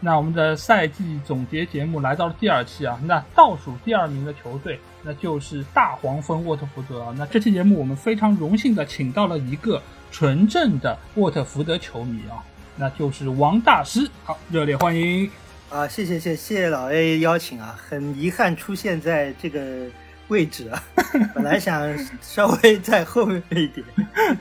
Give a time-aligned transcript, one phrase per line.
[0.00, 7.14] 那我们的赛季总结节目来到了第二期啊，那倒数第二名的球队，那就是大黄蜂沃特福德啊。
[7.16, 12.44] 那这期节目我们非常荣幸的请到了一个纯正的沃特福德球迷啊，
[12.76, 14.08] 那就是王大师。
[14.24, 15.30] 好，热烈欢迎
[15.70, 15.88] 啊！
[15.88, 19.86] 谢谢谢谢老 A 邀请啊，很遗憾出现在这个。
[20.28, 20.82] 位置啊，
[21.34, 23.84] 本来想稍微在后面一点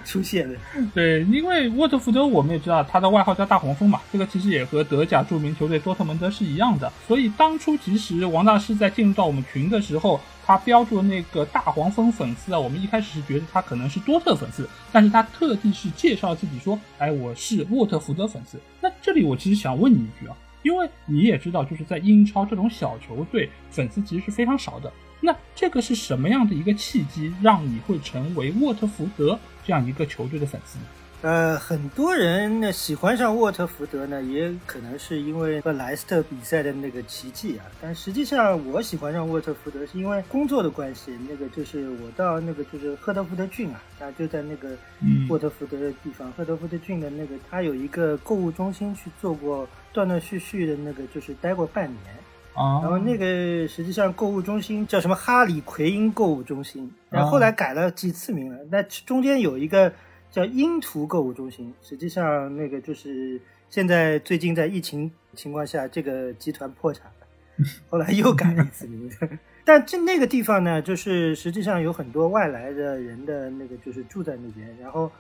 [0.04, 0.56] 出现的。
[0.94, 6.92] 对，因为沃特福德我们也知道他的外号叫大黄蜂嘛，这个其实也和德甲著名球队多特蒙德是一样的。
[7.08, 18.60] 所以当初其实王大师在进入到我们群的时候，他标注的那个大黄蜂粉丝啊，我们一开始是觉得他可能是多特粉丝，但是他特地是介绍自己说，哎，我是沃特福德粉丝。
[18.82, 24.92] 那这里我其实想问你一句啊，因为你也知道，就是在英超这种小球队粉丝其实是非常少的。
[25.22, 30.86] 那这个是什么样的一个契机，让你会成为沃特福德这样一个球队的粉丝呢？
[31.22, 37.66] 呃，很多人呢喜欢上沃特福德呢，也可能是因为和莱斯特比赛的那个奇迹啊。
[37.82, 41.18] 但实际上，我喜欢上沃特福德是因为工作的关系。
[41.28, 44.78] 那个就是我到那个就是赫德福德郡啊，他就在那个
[45.28, 52.00] 沃特福德的地方，赫德福德郡的那个他有一个购物中心去做过断断续续的那个，就是待过半年。
[52.56, 58.58] 然后那个实际上购物中心叫什么哈里奎因购物中心，然后后来改了几次名了。
[58.72, 59.92] 那中间有一个
[60.32, 69.12] 叫英图购物中心，实际上那个就是现在最近在疫情情况下，这个集团破产了， 后来又改了一次名。
[69.66, 75.12] 但这那个地方呢，就是实际上有很多外来的人的那个就是住在那边，然后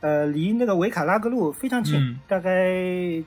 [0.00, 2.74] 呃离那个维卡拉格路非常近，大概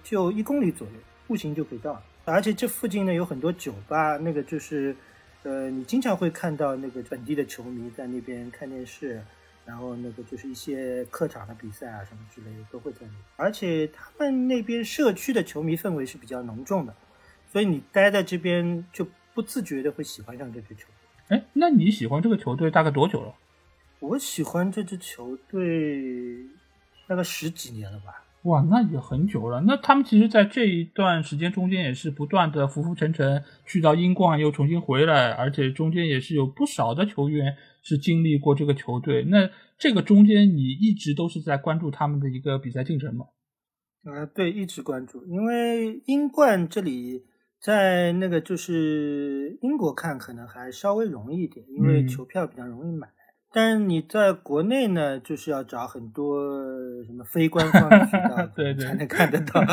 [0.03, 0.93] 就一公里左右，
[1.27, 1.99] 步行就可以到。
[2.25, 4.95] 而且这附近呢有很多酒吧，那个就是，
[5.43, 9.23] 呃，你经常会看到那个本地的球迷在那边看电视，
[9.63, 13.13] 然后那个就是一些客场的比赛啊什么之类的都会在那。
[13.35, 16.95] 而且他们那边社区的球迷氛围是比较浓重的，
[17.51, 20.87] 所以你待在这边就不自觉的会喜欢上这支球
[21.27, 21.37] 队。
[21.37, 23.35] 哎，那你喜欢这个球队大概多久了？
[23.99, 26.47] 我喜欢这支球队
[27.07, 28.24] 大概十几年了吧。
[28.45, 29.61] 哇，那也很久了。
[29.61, 39.23] 那他们其实，在这一段时间中间，也是不断的浮浮沉沉，去到英冠又重新回来，而且中间也是有不少的球员是经历过这个球队。
[39.23, 43.25] 那这个中间，你一直都是在关注他们的一个比赛进程吗？
[44.03, 45.25] 啊，对，一直关注。
[45.25, 47.23] 因为英冠这里，
[47.59, 53.07] 在那个就是英国看，可能还稍微容易一点，因为球票比较容易买。
[53.57, 56.43] 但是你在国内呢，就是要找很多
[57.05, 58.35] 什么非官方渠道
[58.77, 59.63] 才能看得到，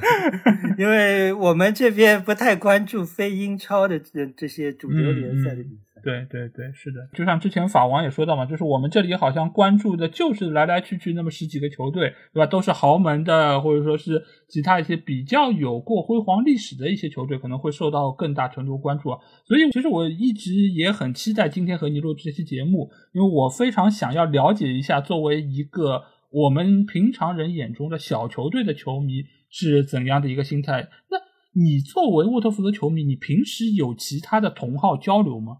[0.76, 5.91] 因为我们这边不太关注非英超的这这些主流联赛的比赛。
[6.02, 12.46] 对对对，是的，就像之前法王也说到嘛，就是我们这里好像关注的就是来来去去那么十几个球队，对吧？
[12.46, 19.18] 都是豪门的，或者说是其他一些比较有过辉煌历史的一些球队，可能会受到更大程度关注啊。
[19.46, 30.88] 所以其实我一直也很期待今天和你录这期节目，因为我非常想要了解一下，作为一个我们平常人眼中的小球队的球迷是怎样的一个心态。
[31.10, 31.18] 那
[31.54, 35.58] 你作为沃特福德球迷，你平时有其他的同好交流吗？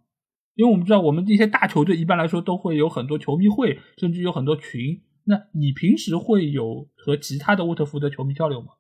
[0.55, 5.01] 因为我们知道，我们这些大球队一般来说都会有很多球迷会，甚至有很多群。
[5.25, 8.73] 那你平时会有和其他的沃特福德球迷交流吗？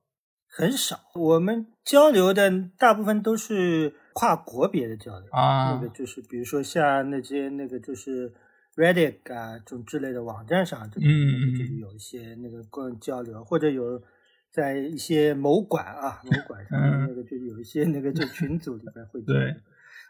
[0.48, 5.72] 很少，我们交流的大部分都是跨国别的交流啊。
[5.72, 8.30] 那个就是，比如说像那些那个就是
[8.76, 11.08] Reddit 啊这种之类的网站上，这种
[11.56, 14.02] 就是有一些那个个人交流，或者有
[14.50, 19.54] 在一些某馆啊某馆上那个就是有一些那个就群组里边会对。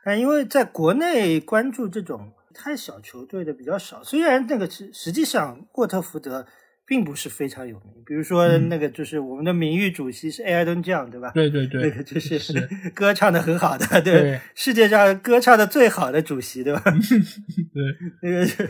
[0.04, 6.46] 但因为在国内关注这种太小球队的比较少，虽然那个实实际上沃特福德
[6.84, 11.30] 并不是非常有名，比如说那个就是我们的名誉主席是埃尔顿酱，对吧？
[11.32, 16.82] 对对对，那个就是 歌唱的很好的，对，世界上歌唱的最好的主席，对吧？
[17.72, 17.82] 对，
[18.22, 18.68] 那个，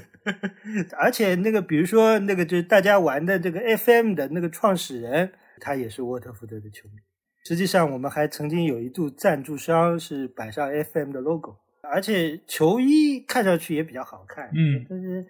[0.98, 7.00] 而且那个比如说那个就是大家玩的这个 FM 的那个创始人，他也是沃特福德的球迷。
[7.44, 14.46] 实际上，我们还曾经有一度赞助商是摆上 FM 的 logo，而且球衣看上去也比较好看。
[14.54, 15.26] 嗯，但是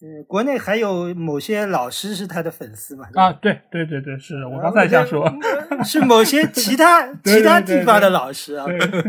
[0.00, 3.08] 呃，国内还有某些老师是他的粉丝嘛？
[3.14, 5.32] 啊，对对对对，是我刚才想说，
[5.84, 8.66] 是某些其他 其他地方的老师啊。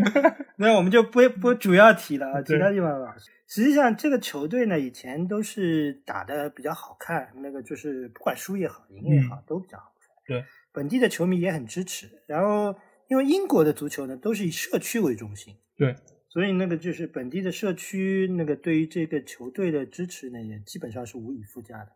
[0.57, 3.31] 那我们就不不主要提了啊，其他地方的老师。
[3.47, 10.15] 实际上，这个球队呢，以前都是打的比较好看，那个就是不管输也好，赢也好，都比较好看。
[10.27, 10.43] 对，
[10.73, 12.09] 本地的球迷也很支持。
[12.27, 12.75] 然后，
[13.09, 15.55] 因为英国的足球呢，都是以社区为中心。
[15.77, 15.95] 对。
[16.29, 21.89] 所以那个就是本地的社区，那个对于这个球队的支持呢，也基本上是无以复加的。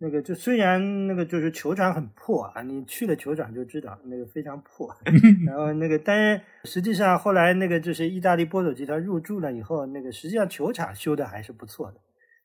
[0.00, 4.94] 那个就虽然那个就是球场很破啊，你去了球场就知道那个非常破。
[5.46, 11.98] 然后那个，但是实际上后来那个就是意大利波佐集团入驻了以后，那个实际上球场修的还是不错的。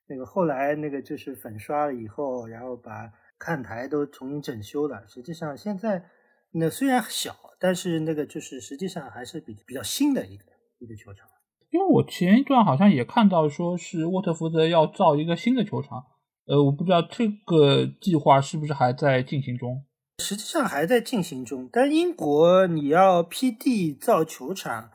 [0.07, 3.11] 那个后来那个就是粉刷了以后，然后把
[3.43, 5.03] 看台都重新整修了。
[5.07, 6.05] 实际上现在
[6.53, 10.45] 那虽然小，但是那个就是实际上还是比比较新的一个。
[10.79, 11.25] 一个球场，
[11.69, 16.03] 因为我前一段好像也看到说是沃特福德要造一个新的球场，
[16.45, 19.85] 呃，我不知道这个计划是不是还在进行中。
[20.21, 24.91] 实际上还在进行中，但英国你要批地造球场，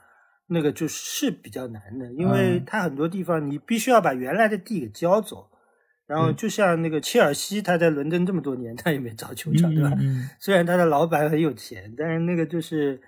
[0.49, 5.49] 那个就是比较难的，因为它很多地方你必须要把原来的地给交走，
[6.09, 9.93] 然后就像那个切尔西，他在伦敦这么多年，他也没找球场，对吧？
[10.41, 13.01] 虽然他的老板很有钱，但是那个就是。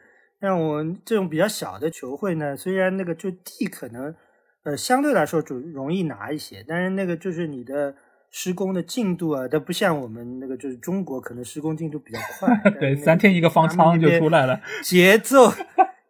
[0.42, 4.14] 像我这种比较小的球会呢，虽然那个就地可能，
[4.62, 7.94] 呃，相对来说就容易拿一些，但是那个就是你的
[8.30, 15.52] 施工的进度啊，它不像我们那个就是中国可能施工进度比较快， 对，三天一个方舱就出来了，节奏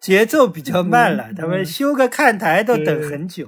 [0.00, 3.46] 节奏比较慢了，他们修个看台都等很久，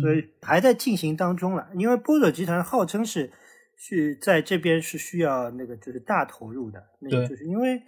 [0.00, 1.68] 所以还在进行当中了。
[1.74, 3.30] 因为波佐集团号称是
[3.76, 7.82] 是在这边是需要那个就是大投入的，那个就是因为。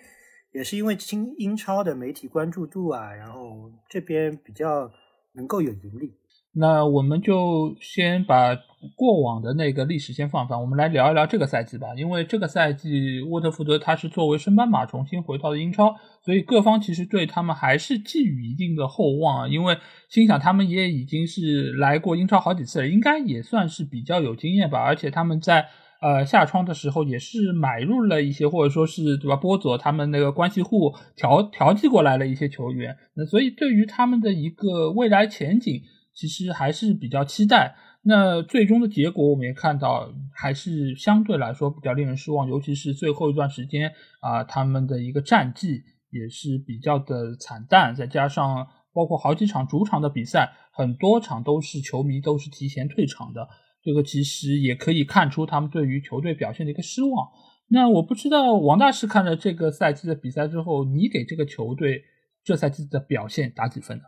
[0.54, 4.88] 也是因为英英超的媒体关注度啊，然后这边比较
[5.32, 6.16] 能够有盈利。
[6.56, 8.54] 那我们就先把
[8.96, 11.88] 过往的那个历史先放放，我们来聊一聊这个赛季吧。
[11.96, 19.48] 因为这个赛季沃特福德他是作为升班马重新回到了英超，所以各方其实对他们还是寄予一定的厚望啊。
[19.48, 19.76] 因为
[20.08, 24.78] 心想他们也已经是来过英超好几次了，应该也算是比较有经验吧。
[24.78, 25.66] 而且他们在
[26.00, 29.36] 呃，下窗的时候也是买入了一些，或者说是对吧？
[29.36, 35.80] 波佐他们那个关系户调调剂过来了一些球员，那所以对于他们的一个未来前景，
[36.14, 37.74] 其实还是比较期待。
[38.06, 43.90] 那最终的结果我们也看到，还是相对来说比较令人失望，尤其是最后一段时间
[44.20, 53.48] 啊，他们的一个战绩也是比较的惨淡，再加上包括好几场主场的比赛，很多场都是球迷都是提前退场的。
[53.82, 57.28] 这个其实也可以看出他们对于球队表现的一个失望。
[57.68, 62.02] 那我不知道王大师看了这个赛季的比赛之后，你给这个球队
[62.44, 64.04] 这赛季的表现打几分呢？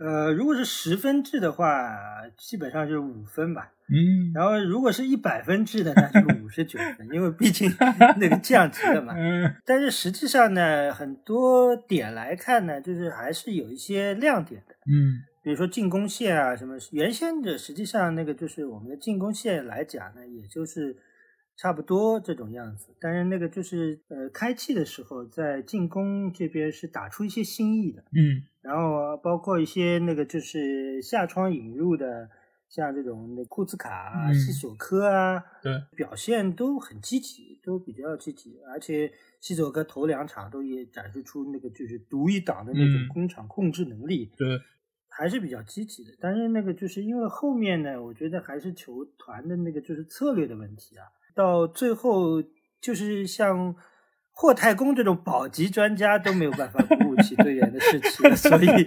[0.00, 1.94] 呃，如果是十分制的话，
[2.38, 3.70] 基本上就是五分吧。
[3.90, 4.32] 嗯。
[4.32, 7.70] 然后如果是一百分制的，那就是五十九分，因为毕竟
[8.18, 9.12] 那个降级了嘛。
[9.14, 9.54] 嗯。
[9.66, 14.74] 但是实际上呢，很多点来看呢，就是还是有一些亮点的。
[14.86, 15.20] 嗯。
[15.42, 20.96] 比如说进攻线啊，什么原先的，实际上那个就是我们的进攻线来讲呢，也就是
[21.58, 22.88] 差不多这种样子。
[22.98, 28.44] 但是那个就是呃，开气的时候，在进攻这边是打出一些新意的，嗯。
[28.62, 32.28] 然后包括一些那个就是下窗引入的，
[32.68, 38.60] 像这种那库兹卡啊、西索科啊，对，表现都很积极，都比较积极。
[38.72, 44.60] 而且西索科头两场都也展示出那个就是独一档的那种工厂控制能力，对。
[45.12, 52.40] 还是比较积极的，但是那个就是因为后面呢，我觉得还是球团的那个就是策略的问题啊，到最后
[52.80, 53.74] 就是像
[54.40, 58.86] 霍太公这种保级专家都没有办法鼓舞起队员的士气，所以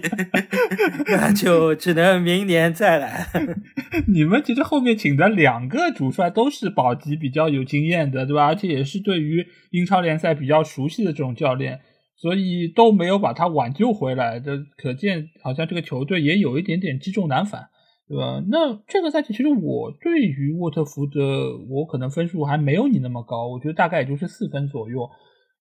[1.06, 3.24] 那就只能明年再来。
[4.12, 8.46] 你们其实后面请的两个主帅都是保级比较有经验的，对吧？
[8.46, 11.80] 而且也是对于英超联赛比较熟悉的这种教练。
[12.16, 17.68] 所以都没有把他挽救回来，的可见好像这个球队也有一点点积重难返，
[18.08, 18.42] 对吧？
[18.48, 25.10] 那这个赛季其实我对于沃特福德，我可能分数还没有你那么高，我觉得大概也就是四分左右，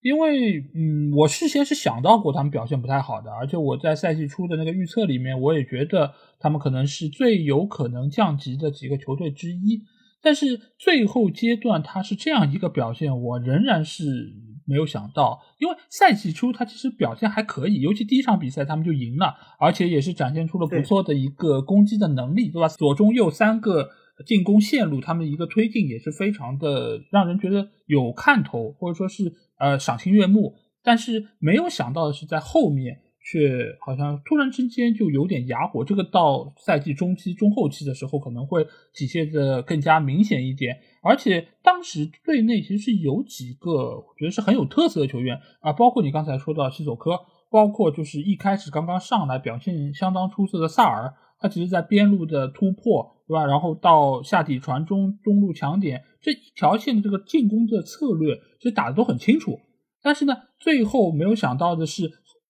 [0.03, 9.81] 因为嗯，我事先是想到过他们表现不太好的，而且我在赛季初的那个预测里面，我也觉得他们可能是最有可能降级的几个球队之一，
[10.21, 14.35] 但是最后阶段他是这样一个表现，我仍然是。
[14.65, 22.69] 没有想到，因为赛季初他其实表现还可以，尤其第一场比赛他们就赢了，而且也是展现出了不错的一个攻击的能力，对吧？
[22.69, 23.89] 左中右三个
[24.25, 30.55] 进攻线路，他们一个推进也是非常的让人觉得有看头，或者说是呃赏心悦目。
[30.83, 35.83] 但是没有想到的是，在后面却好像突然之间就有点哑火。
[35.85, 40.77] 这个到赛季中期、中后期的时候可能会体现的更加明显一点。
[41.01, 47.17] 而且当时队内其实是有几个我觉得是很有特色的球员啊，包括你刚才说到西索科，
[47.49, 53.45] 包括就是一开始刚刚上来表现相当出色的萨尔，他其实在边路的突破，对吧？
[53.45, 59.59] 然后到下底传中、中路抢点这一条线的这个进攻的策略，其实打的都很清楚。
[60.01, 62.09] 但是呢，最后没有想到的是，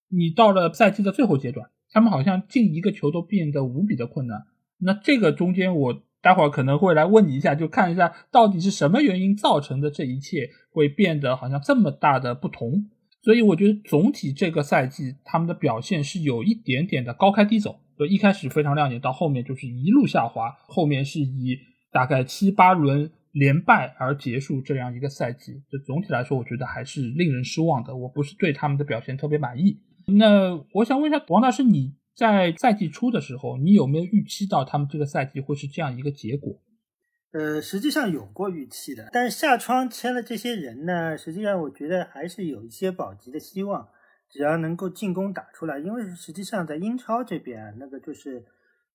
[0.10, 4.44] 你到了赛季的最后阶段，他们好像进一个球都变得无比的困难。
[4.78, 6.04] 那这个中间我。
[6.24, 12.90] 待会儿可能会来问你一下，就看一下到底是什么原因造成的这一切会变得好像这么大的不同。
[13.22, 21.58] 所以我觉得总体这个赛季他们的表现是有一点点的高开低走，就一开始非常亮眼，到后面就是一路下滑，后面是以
[21.92, 25.62] 大概七八轮连败而结束这样一个赛季。
[25.72, 27.96] 就总体来说，我觉得还是令人失望的。
[27.96, 29.80] 我不是对他们的表现特别满意。
[30.08, 31.96] 那我想问一下王大师，你？
[32.16, 36.62] 在赛季初的时候，你有没有预期到他们这个赛季会是这样一个结果？
[37.32, 43.88] 呃，实际上有过预期的，但是下窗签了这些人呢，实际上我觉得还是有一些保级的希望，
[44.34, 45.78] 只要能够进攻打出来。
[45.80, 48.44] 因为实际上在英超这边，那个就是。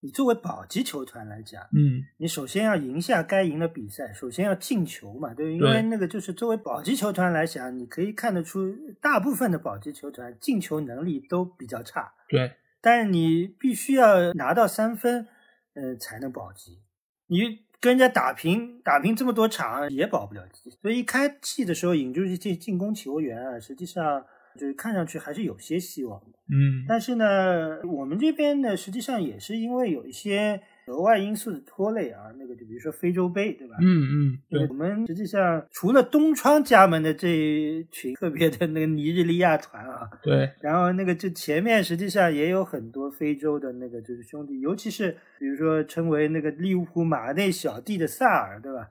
[0.00, 12.52] 你作为保级球团来讲，嗯，你首先要赢下该赢的比赛，首先要进球嘛，对，因为那个就是作为保级球团来讲，你可以看得出，大部分的保级球团进球能力都比较差，对。
[12.80, 15.26] 但是你必须要拿到三分，
[15.74, 16.78] 呃，才能保级。
[17.26, 17.40] 你
[17.80, 20.70] 跟人家打平，打平这么多场也保不了级。
[20.80, 24.24] 所以一开季的时候引入这些进攻球员啊，实际上。
[24.56, 33.76] 就是看上去还是有些希望的，嗯，但是呢，我们这边呢，实际上也是因为有一些额外因素的拖累啊，那个就比如说非洲杯，对吧？
[33.80, 48.88] 嗯嗯，对，我们实际上除了东窗加盟的这一群特别的那个尼日利亚团啊，对，然后那个就前面实际上也有很多非洲的那个就是兄弟，尤其是比如说称为那个利物浦马内小弟的萨尔，对吧？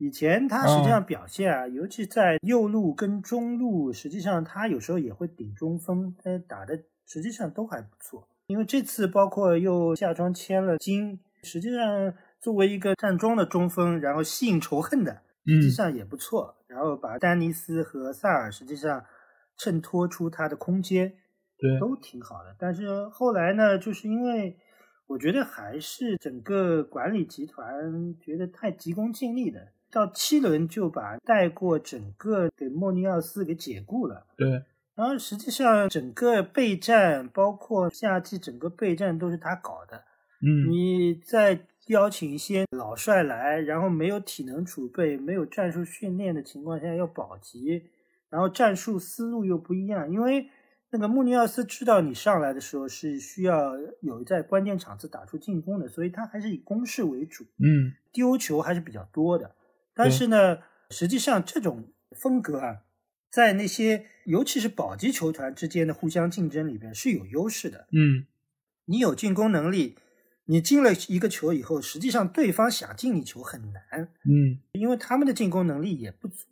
[0.00, 6.74] 以前他实际上表现啊，尤其在右路跟中路，实际上他有时候也会顶中锋，他打的
[7.06, 8.26] 实际上都还不错。
[8.46, 16.56] 因为这次包括又下庄签了金，实际上作为一个站桩的中锋，然后吸引仇恨的，实际上也不错。
[16.66, 19.04] 然后把丹尼斯和萨尔实际上
[19.58, 21.12] 衬托出他的空间，
[21.58, 22.56] 对，都挺好的。
[22.58, 24.56] 但是后来呢，就是因为
[25.08, 29.60] 我觉得还是整个管理集团觉得太急功近利的。
[29.90, 34.26] 到七轮就把带过整个给莫尼奥斯给解雇了。
[34.36, 34.62] 对，
[34.94, 40.04] 然后实际上整个备战，包括夏季整个备战都是他搞的。
[40.42, 47.82] 嗯，你再邀请一些老帅来，然后没有体能储备、没有战术训练的情况下要保级，
[48.30, 50.46] 然后战术思路又不一样，因为
[50.92, 57.44] 那个穆尼奥斯知道你上来的时候是需要有在关键场次打出进攻的，所以他还是以攻势为主。
[57.58, 59.54] 嗯，丢球还是比较多的。
[59.94, 60.58] 但是呢，
[60.90, 62.82] 实际上这种风格啊，
[63.30, 67.86] 在那些尤其是保级球团之间的互相竞争里边是有优势的。
[67.92, 68.26] 嗯，
[68.86, 69.96] 你有进攻能力，
[70.46, 73.82] 你进了一个球以后，实际上对方想进你球很难。
[74.24, 76.46] 嗯，因为他们的进攻能力也不足。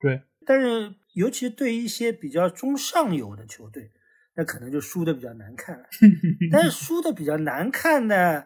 [0.00, 0.22] 对。
[0.46, 3.92] 但是，尤其对于一些比较中上游的球队，
[4.36, 5.84] 那可能就输的比较难看了。
[6.52, 8.44] 但是输的比较难看呢？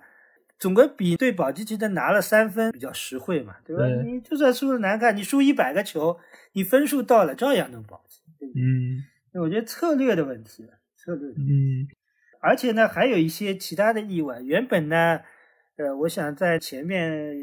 [0.59, 3.87] 总归比对保级级的拿了三分比较实惠嘛，对吧？
[4.03, 6.19] 你就算输的难看，你输一百个球，
[6.53, 8.21] 你分数到了，照样能保级。
[8.41, 9.05] 嗯，
[9.41, 11.29] 我觉得策略的问题，策略。
[11.31, 11.87] 嗯，
[12.41, 14.41] 而且呢，还有一些其他的意外。
[14.41, 15.21] 原本呢，
[15.77, 17.37] 呃，我想在前面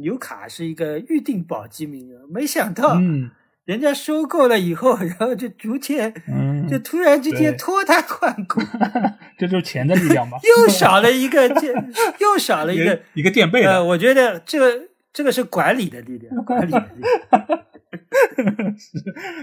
[0.00, 2.98] 纽卡是一个预定保级名额，没想到。
[3.64, 6.12] 人家收购了以后， 然后就逐渐，
[6.68, 8.60] 就突然之间脱胎换骨，
[9.38, 10.38] 这就是钱的力量吧？
[10.44, 11.48] 又少了一个，
[12.20, 13.82] 又少了一个一个垫背的。
[13.84, 17.60] 我觉得这个这个是管理的力量，管理的力量。
[18.76, 18.98] 是，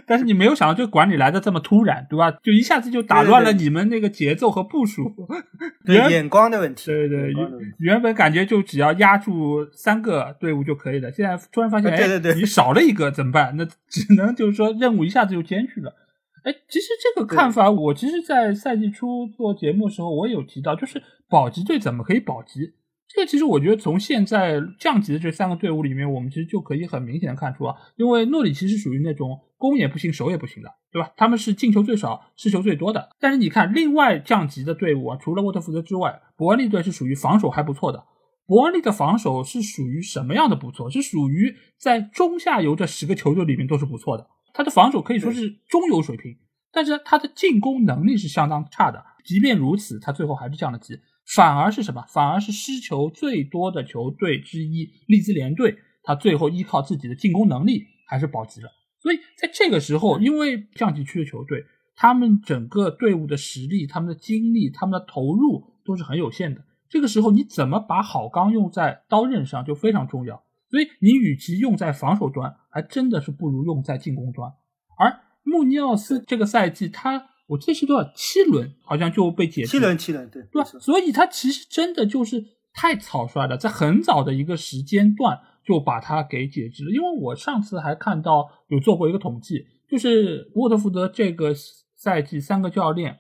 [0.06, 2.32] 但是你没有想到这个管理来的这么突然，对吧？
[2.44, 5.16] 就一下子就打乱了你们那个节奏和部署。
[5.86, 6.86] 对眼光的问题。
[6.88, 7.34] 对对，
[7.80, 13.56] 原本感觉就只要压住三个队伍就可以了，现在突然发现，对对对，你少了一个怎么办？
[13.58, 15.96] 那只能就是说任务一下子就艰巨了。
[16.44, 22.74] 哎，其实这个看法，我其实，在赛季初做节目的时候，我有提到，就是保级队怎么可以保级？
[23.14, 31.12] 这个其实我觉得从现在降级的这三个队伍里面，我们其实就可以很明显的看出啊，因为诺里奇是属于那种攻也不行，守也不行的，对吧？
[31.18, 33.10] 他们是进球最少，失球最多的。
[33.20, 38.06] 但是你看另外降级的队伍啊，除了沃特福德之外，伯恩利队是属于防守还不错的。
[38.48, 40.90] 伯恩利的防守是属于什么样的不错？
[40.90, 44.28] 是属于在中下游这十个球队里面都是不错的。
[44.54, 46.38] 他的防守可以说是中游水平。
[46.74, 50.98] 但是他的进攻能力是相当差的，即便如此，他最后还是降了级。
[51.36, 52.04] 反而是什么？
[52.10, 58.70] 反而是失球最多的球队之一利兹联队，他最后依靠自己的进攻能力还是保级了。
[59.00, 61.64] 所以在这个时候，因为降级区的球队，
[61.96, 66.66] 他们整个队伍的实力、他们的精力、他们的投入都是很有限的。
[66.90, 70.44] 这个时候，你怎么把好钢用在刀刃上就非常重要。
[70.70, 74.52] 所以你与其用在防守端，还真的是不如用在进攻端。
[74.98, 77.31] 而穆尼奥斯这个赛季，他。
[77.52, 80.70] 我记得是多少七轮，好像就被解七轮七轮对对吧？
[80.80, 86.92] 所以他其实真的就是太草率了，在很早的一个时间段就把他给解职了。
[86.92, 91.54] 因为我上次还看到有做过一个统计，就是沃特福德这个
[91.94, 93.20] 赛季三个教练，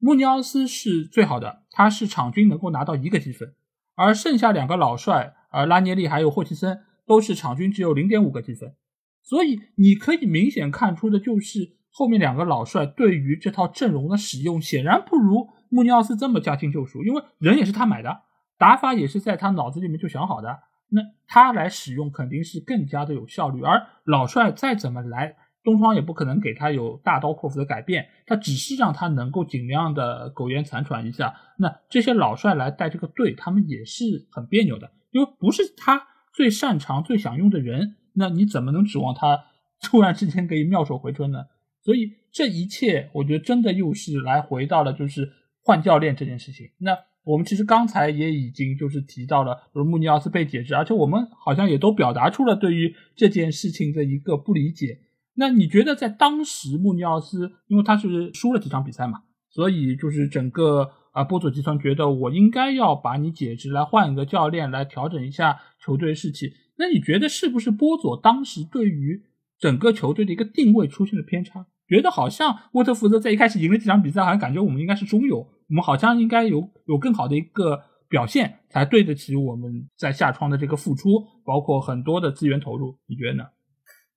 [0.00, 3.54] 穆尼奥斯是最好的，他是场均能够拿到一个积分，
[3.94, 8.74] 而剩下两个老帅，呃拉涅利还有霍奇森都是场均只有零点五个积分，
[9.22, 11.76] 所以你可以明显看出的就是。
[11.92, 18.22] 后面两个老帅对于这套阵容的使用显然不如穆尼奥斯这么驾轻就熟，因为人也是他买的，
[18.58, 23.62] 打法也是在他脑子里面就想好的，那他来使用肯定是更加的有效率。
[23.62, 31.34] 而老帅再怎么来，东窗也不可能给他有大刀阔斧的改变，他只是让他能够尽量的苟延残喘一下。
[31.58, 39.44] 那这些老帅来带这个队，他们也是很别扭的，因为不是他最擅长、最想用的人，那你怎么能指望他
[39.82, 41.44] 突然之间可以妙手回春呢？
[41.82, 45.30] 所以这一切，我觉得真的又是来回到了就是
[45.62, 46.68] 换教练这件事情。
[46.78, 55.00] 那我们其实刚才也已经就是提到了，就是穆尼奥斯被解职，而且我们好像也都表达出了对于这件事情的一个不理解。
[55.34, 66.52] 那你觉得在当时穆尼奥斯，因为他是输了几场比赛嘛，所以就是整个啊波佐集团觉得我应该要把你解职，来换一个教练来调整一下球队士气。
[66.76, 69.22] 那你觉得是不是波佐当时对于？
[69.60, 83.44] 整个球队的一个定位出现了偏差，觉得好像沃特福德在一开始赢了这场比赛，好像感觉我们应该是中游，我们好像应该有有更好的一个表现，才对得起我们在下窗的这个付出，包括很多的资源投入，你觉得呢？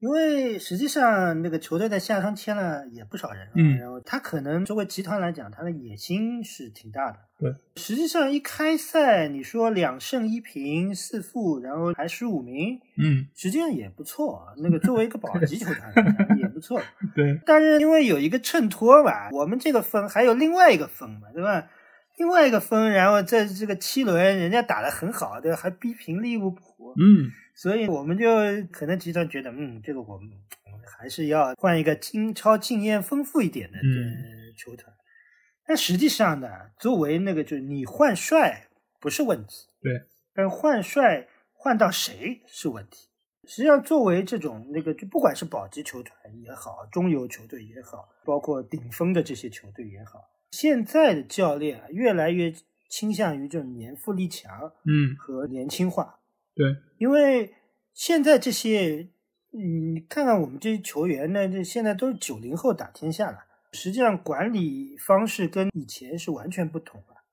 [0.03, 7.19] 因为实际上那个球队在夏窗签了也不少人，嗯，然后他可能作为集团来讲，他的野心是挺大的。
[7.39, 14.45] 对，实际上一开赛你说两胜一平四负，然后排十五名，嗯，实际上也不错。
[14.57, 15.77] 那个作为一个保级球队
[16.37, 16.81] 也不错。
[17.15, 21.69] 对，但是因为有一个衬托吧，我们这个分还有另外一个分嘛，对吧？
[22.17, 27.31] 另外一个分，然后在这个七轮人家打得很好，对吧，还逼平利物浦，嗯。
[27.55, 28.27] 所以我们就
[28.71, 30.29] 可能集团觉得，嗯，这个我们
[30.65, 33.77] 我们还是要换一个英超经验丰富一点的
[34.57, 34.93] 球团。
[35.65, 38.67] 但实际上呢，作为那个就是你换帅
[38.99, 39.93] 不是问题，对，
[40.33, 43.07] 但换帅换到谁是问题。
[43.45, 50.19] 实际上，作为这种那个就不管是保级球团也好，中游球队也好，包括顶峰的这些球队也好，
[50.51, 52.53] 现在的教练啊，越来越
[52.89, 56.19] 倾向于这种年富力强，嗯，和年轻化。
[56.55, 57.53] 对，因为
[57.93, 59.09] 现在这些，
[59.51, 63.39] 你看看我们这些球员呢，这现在都是九零后打天下了。
[63.71, 67.23] 实际上管理方式跟以前是完全不同了。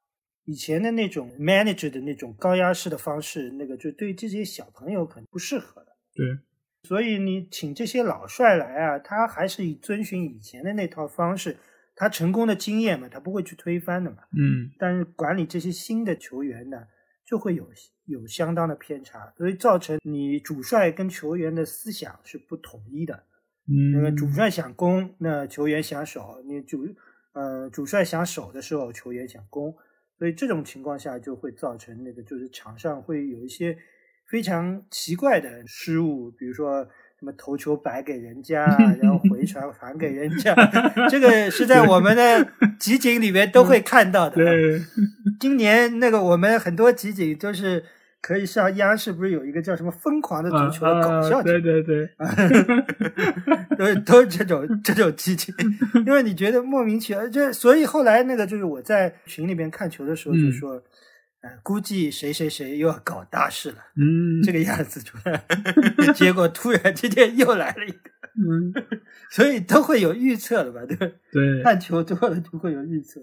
[0.47, 5.97] 以前的那种 manager 的那种高压式的方式，那个就对这些小朋友可能不适合的。
[6.15, 6.39] 对，
[6.89, 11.59] 所以你请这些老帅来啊，他还是以遵循以前的那套方式，
[11.95, 14.17] 他成功的经验嘛，他不会去推翻的嘛。
[14.33, 14.73] 嗯。
[14.79, 16.79] 但是管理这些新的球员呢？
[17.31, 17.65] 就会有
[18.07, 23.15] 有相当的偏差，所以造成你主帅跟球员的思想是不统一的。
[23.69, 26.85] 嗯，那个主帅想攻，那球员想守；你主
[27.33, 29.73] 呃主帅想守的时候，球员想攻，
[30.19, 33.79] 所以这种情况下就会造成那个就是场上会有一些
[34.29, 36.89] 非常奇怪的失误，比如说。
[37.21, 38.65] 什么头球摆给人家，
[39.03, 40.55] 然后回传还给人家，
[41.11, 44.37] 这个是在我们的集锦里面都会看到的。
[44.37, 44.81] 对，
[45.39, 47.85] 今年那个我们很多集锦都是
[48.23, 52.09] 可以上央视，不是有一个叫什么“疯狂的足球”搞笑对对对，
[53.77, 55.55] 都是都是这种这种集锦，
[56.07, 60.83] 因为你觉得莫名其妙，就所以后来那个就是我在群里面看球的时候就说。
[61.43, 65.43] 呃，估计谁谁谁又要搞大事了，嗯，这个样子出来，
[66.15, 68.73] 结果突然之间又来了一个，嗯，
[69.31, 70.97] 所以都会有预测的吧，对
[71.33, 73.23] 对，看球多了就会有预测，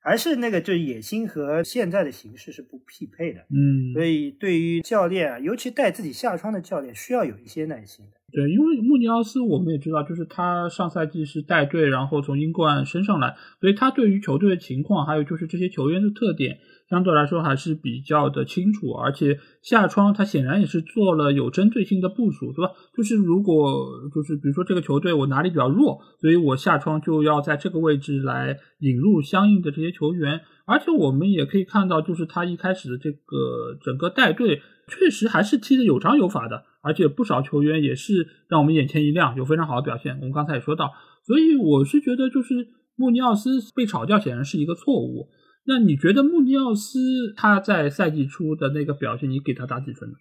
[0.00, 18.92] 还是那个，就是野心和现在的形式是不匹配的，嗯，所以对于教练啊，尤其带自己下窗的教练，需要有一些耐心的，对，因为穆尼奥斯我们也知道，就是他上赛季是带队，然后从英冠升上来，所以他对于球队的情况，还有就是这些球员的特点，相对来说还是比较的清楚。
[18.92, 22.72] 而且下窗他显然也是做了有针对性的部署，对吧？
[22.96, 30.40] 就是如果就是比如说这个球队我哪里比较弱，所以我下窗就要在这个位置来引入相应的这些球员。
[30.66, 36.64] 而且我们也可以看到，就是他一开始的这个整个带队，确实还是踢得有章有法的。
[36.82, 40.16] 而且不少球员也是让我们眼前一亮，有非常好的表现。
[40.16, 40.92] 我们刚才也说到，
[41.24, 45.28] 所以我是觉得，就是穆尼奥斯被炒掉显然是一个错误。
[45.66, 46.98] 那你觉得穆尼奥斯
[47.36, 50.16] 他在赛季初的那个表现，你给他打几分呢？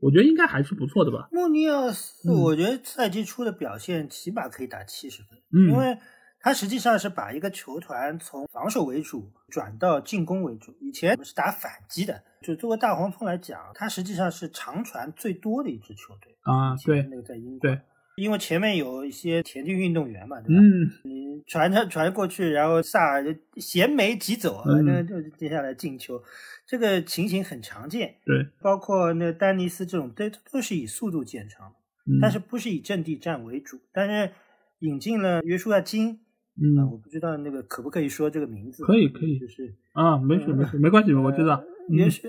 [0.00, 1.28] 我觉得应该还是不错的吧。
[1.32, 5.98] 穆尼奥斯，我觉得赛季初的表现起码可以打七十分，因为。
[6.42, 10.74] 他实际上是把一个球团从防守为主转到进攻为主。
[10.80, 16.74] 以前是打反击的，就作为大黄蜂来讲，他实际上是长传最多的一支球队啊。
[16.82, 17.78] 对，那个在英对，
[18.20, 20.60] 因为前面有一些田径运动员嘛，对吧？
[20.60, 26.22] 嗯，你传传传过去，然后萨尔就衔枚疾走，那就接下来进球，
[26.66, 28.16] 这个情形很常见。
[28.26, 31.72] 对，包括那丹尼斯这种，都都是以速度见长，
[32.20, 33.78] 但是不是以阵地战为主。
[33.92, 34.32] 但是
[34.80, 36.20] 引进了约书亚金。
[36.62, 38.84] 嗯，我不知道那个可不可以说这个名字？
[38.84, 41.64] 可以，可以，就是啊，没事，没事，没关系，我知道。
[41.90, 42.28] 约书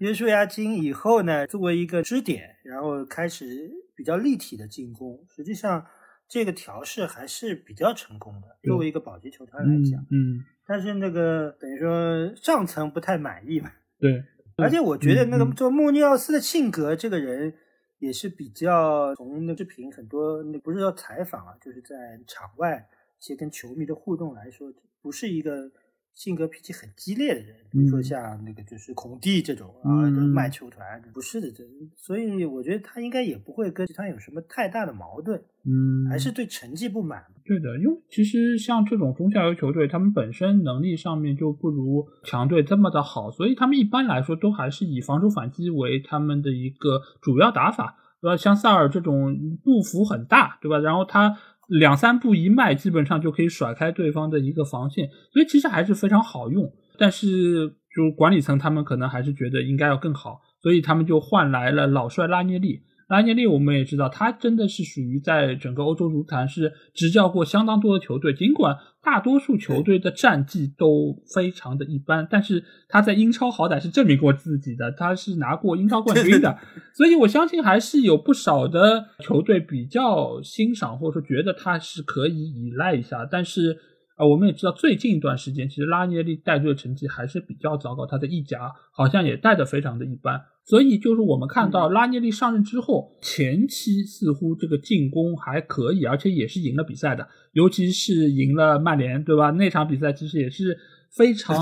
[0.00, 5.24] 约束亚金以后呢，作为一个支点，然后开始比较立体的进攻。
[5.28, 5.86] 实际上，
[6.28, 8.48] 这个调试还是比较成功的。
[8.64, 13.70] 作为一个保级球团来讲，嗯，但是那个等于说上层不太满意嘛。
[13.98, 14.24] 对，
[14.56, 17.54] 而且我觉得那个做穆尼奥斯的性格，这个人
[17.98, 22.88] 也是比较从那视频很多，那不是说采访啊，就是在场外
[23.18, 23.24] 一。
[23.24, 24.68] 些跟球迷的互动来说，
[25.00, 25.70] 不是一个
[26.14, 31.64] 性格脾气很激烈的人，比如说像那个就是孔蒂这种啊，卖球团不是的，这
[31.96, 37.24] 所以我觉得他应该也不会跟其他有什么太大的矛盾，嗯，还是对成绩不满。
[37.44, 48.36] 对的，因为其实像这种中下游球队，他们本身能力上面就不如强队这么的好，所以他们一般来说都还是以防守反击为他们的一个主要打法，对吧？
[48.36, 50.78] 像萨尔这种步幅很大，对吧？
[50.78, 51.38] 然后他。
[51.68, 56.70] 两三步一迈，基本上就可以甩开对方的一个防线，所以其实还是非常好用。
[56.98, 62.80] 但是，就管理层他们可能还是觉得应该要更好，所以他们就换来了老帅拉涅利。
[63.12, 76.56] 拉涅利我们也知道，他真的是属于在整个欧洲足坛是执教过相当多的球队，尽管大多数球队的战绩都非常的一般， 但是他在英超好歹是证明过自己的，他是拿过英超冠军的，
[76.94, 83.78] 所以我相信还是有不少的球队比较欣赏或者说觉得他是可以依赖一下，但是。
[84.22, 90.40] 啊，我们也知道，最近一段时间，其实拉涅利带队的成绩还是比较糟糕，他的意甲好像也带的非常的一般。
[90.64, 99.50] 所以就是我们看到拉涅利上任之后，前期似乎这个进攻还可以，而且也是赢了比赛的，尤其是赢了曼联，对吧？
[99.50, 100.78] 那场比赛其实也是。
[101.14, 101.54] 非常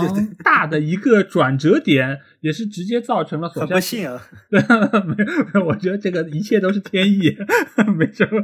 [0.45, 3.75] 大的一个转折点， 也是直接造成了索夏。
[3.75, 4.23] 不幸啊！
[4.51, 4.61] 对，
[5.05, 5.15] 没
[5.55, 7.37] 有，我觉得这个一切都是天意，
[7.97, 8.41] 没什么。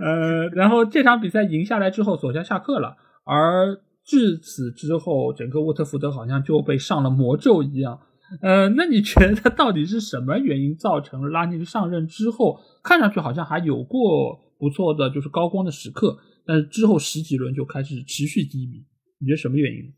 [0.00, 7.98] 呃，然后这场比赛赢下来之后，索夏下课了，而至此之后，整个沃特福德好像就被上了魔咒一样。
[8.42, 18.84] 呃，那你觉得到底是什么原因造成了拉尼上任之后，看上去好像还有过不错的就是高光的时刻，但是之后十几轮就开始持续低迷？
[19.24, 19.90] 你觉得什么原因？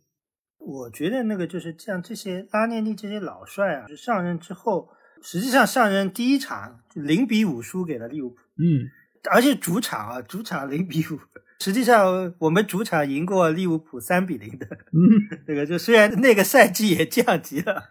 [0.58, 4.88] 我觉得那个就是像这些拉涅利这些老帅啊，就上任之后，
[5.20, 8.86] 实际上上任第一场就零比五输给了利物浦，嗯，
[9.32, 11.18] 而且主场啊，主场零比五，
[11.58, 17.82] 实际上我们主场赢过利物浦三比零的，嗯， 那个就虽然那个赛季也降级了，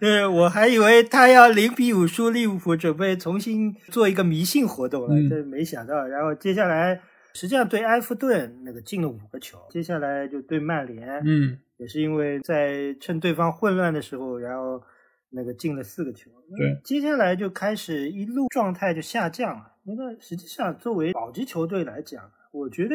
[0.00, 7.00] 对， 我还以为他要零比五输利物浦，准备重新做一个迷信活动了，这没想到，然后接下来。
[7.34, 14.82] 实际上对埃弗顿那个进了五个球，接下来就对曼联，嗯，也是因为在趁对方混乱的时候，然后
[15.30, 16.30] 那个进了四个球。
[16.56, 19.74] 对，接下来就开始一路状态就下降了。
[19.84, 22.94] 那个实际上作为保级球队来讲，我觉得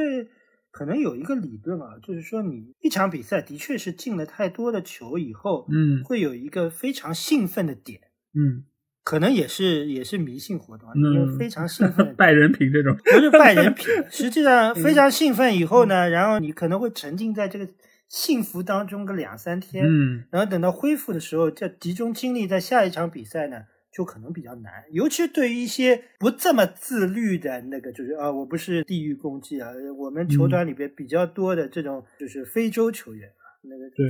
[0.71, 8.02] 可能有一个理论啊，就是说你一场比赛的确是进了太多的球以后，嗯，会有一个非常兴奋的点，
[8.34, 8.65] 嗯。
[9.08, 12.93] 可能也是也是迷信活动，因为非常兴奋， 拜人品这种。
[13.06, 17.65] 不是拜人品， 实际上非常兴奋以后呢，然后你可能会沉浸在这个
[18.10, 33.48] 幸福当中个两三天，嗯，然后等到恢复的时候，再集中精力在下一场比赛呢，就可能比较难，尤其对于一些不这么自律的那个，就是啊，我不是地域攻击啊，我们球团里边比较多的这种就是非洲球员啊。
[33.63, 34.06] 那个对。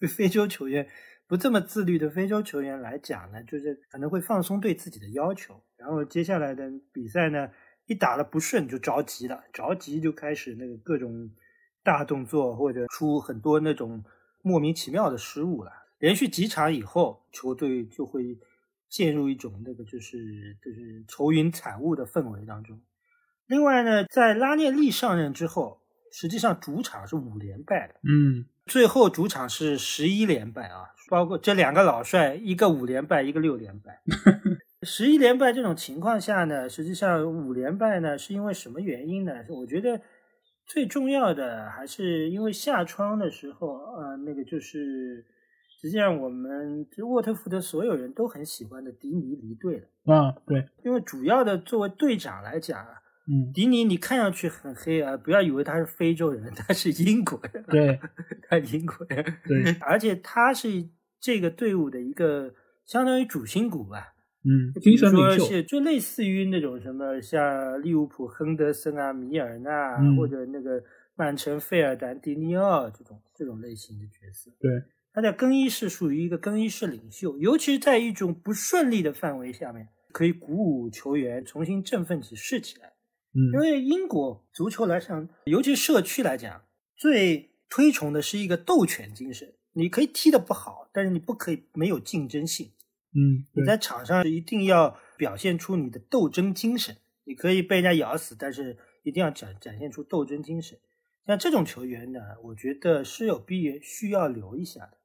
[0.00, 0.86] 非非洲球员
[1.26, 7.48] 不这么自律的非洲球员来讲呢，就是可能会放松对自己的要求，然后接下来的比赛呢，
[7.86, 11.30] 一打了不顺就着急了，着急就开始那个各种
[11.82, 14.04] 大动作或者出很多那种
[14.42, 15.72] 莫名其妙的失误了。
[15.98, 18.38] 连续几场以后，球队就会
[18.90, 22.78] 陷入一种那个就是就是愁云惨雾的氛围当中。
[23.46, 25.80] 另外呢，在拉涅利上任之后，
[26.12, 34.02] 实际上主场是五连败的，嗯最后主场是十一连败啊，包括这两个老帅，一个五连败，一个六连败。
[34.82, 39.32] 十一连败这种情况下呢，实际上五连败呢，是因为什么原因呢？
[39.48, 40.00] 我觉得
[40.66, 45.24] 最重要的还是因为下窗的时候，呃，那个就是
[45.80, 57.98] 实际上我们这沃特福德所有人都很喜欢的迪尼离队了，啊，对，因为主要的作为队长来讲啊，嗯迪尼你看上去很黑啊，不要以为他是非洲人， 他是英国人，对
[58.48, 60.88] 他是英国人，对， 而且他是
[61.20, 64.14] 这个队伍的一个相当于主心骨吧。
[64.46, 70.82] 嗯，比如精神领袖，说是就类似于那种什么像利物浦亨德森啊、米尔纳、嗯或者那个
[71.16, 74.50] 曼城费尔南迪尼奥这种这种类型的角色。
[74.60, 74.70] 对，
[75.14, 82.92] 他在更衣室属于一个更衣室领袖，尤其是在一种不顺利的范围下面，可以鼓舞球员重新振奋起士气来。
[83.34, 86.62] 因嗯为英国足球来讲，尤其社区来讲，
[86.96, 89.54] 最推崇的是一个斗犬精神。
[89.72, 92.70] 你可以踢得不好，但是你不可以没有竞争性。
[93.16, 96.96] 嗯，你在场上一定要表现出你的斗争精神。
[97.24, 100.78] 你可以被人家咬死，但是一定要展展现出斗争精神。
[101.26, 104.98] 像这种球员呢，我觉得是有必要需要留一下的。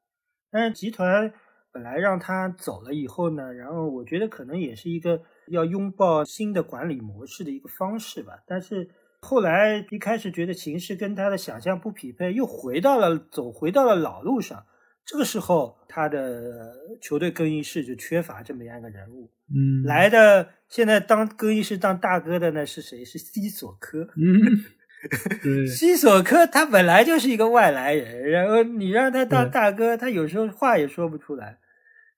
[0.52, 1.34] 但是集团
[1.72, 8.34] 本来让他走了以后呢，然后我觉得可能也是一个要拥抱新的管理模式的一个方式吧。
[8.48, 8.90] 但是
[9.22, 14.66] 后来一开始觉得形势跟他的想象不匹配，又回到了走回到了老路上。
[15.06, 19.32] 这个时候，他的球队更衣室就缺乏这么样一个人物。
[19.50, 23.04] 嗯，来的现在当更衣室当大哥的呢是谁？
[23.04, 24.08] 是西索科。
[24.16, 24.64] 嗯，
[25.42, 31.58] 对，西索科他本来就是一个外来人，然后你让他当大哥，他有时候话也说不出来。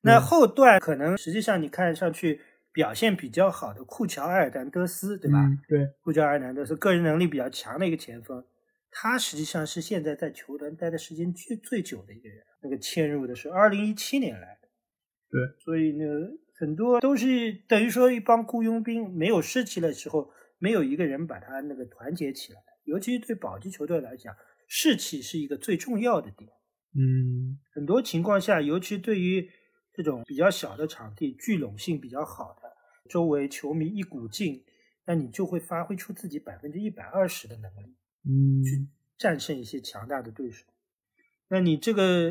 [0.02, 2.41] 那嗯后段可能实际上你看上去
[2.74, 5.40] 表现比较好的库乔埃尔南德斯，对吧？
[5.40, 8.44] 嗯对，库乔埃尔南德斯个人能力比较强的一个前锋，
[8.90, 12.38] 他实际上是现在在球团待的时间最最久的一个人。
[12.64, 14.68] 那个迁入的是二零一七年来的，
[15.32, 16.06] 对，所以呢，
[16.60, 20.30] 很多都是等于说一帮雇佣兵没有士气的时候，
[20.60, 22.60] 没有一个人把他那个团结起来。
[22.84, 24.36] 尤其是对保级球队来讲，
[24.68, 26.52] 士气是一个最重要的点。
[26.94, 29.50] 嗯很多情况下，尤其对于
[29.92, 32.61] 这种比较小的场地，聚拢性比较好的，
[33.10, 34.62] 周围球迷一股劲，
[35.06, 38.88] 那你就会发挥出自己百分之一百二十的能力，嗯，去
[39.18, 40.66] 战胜一些强大的对手。
[41.50, 42.30] 那你这个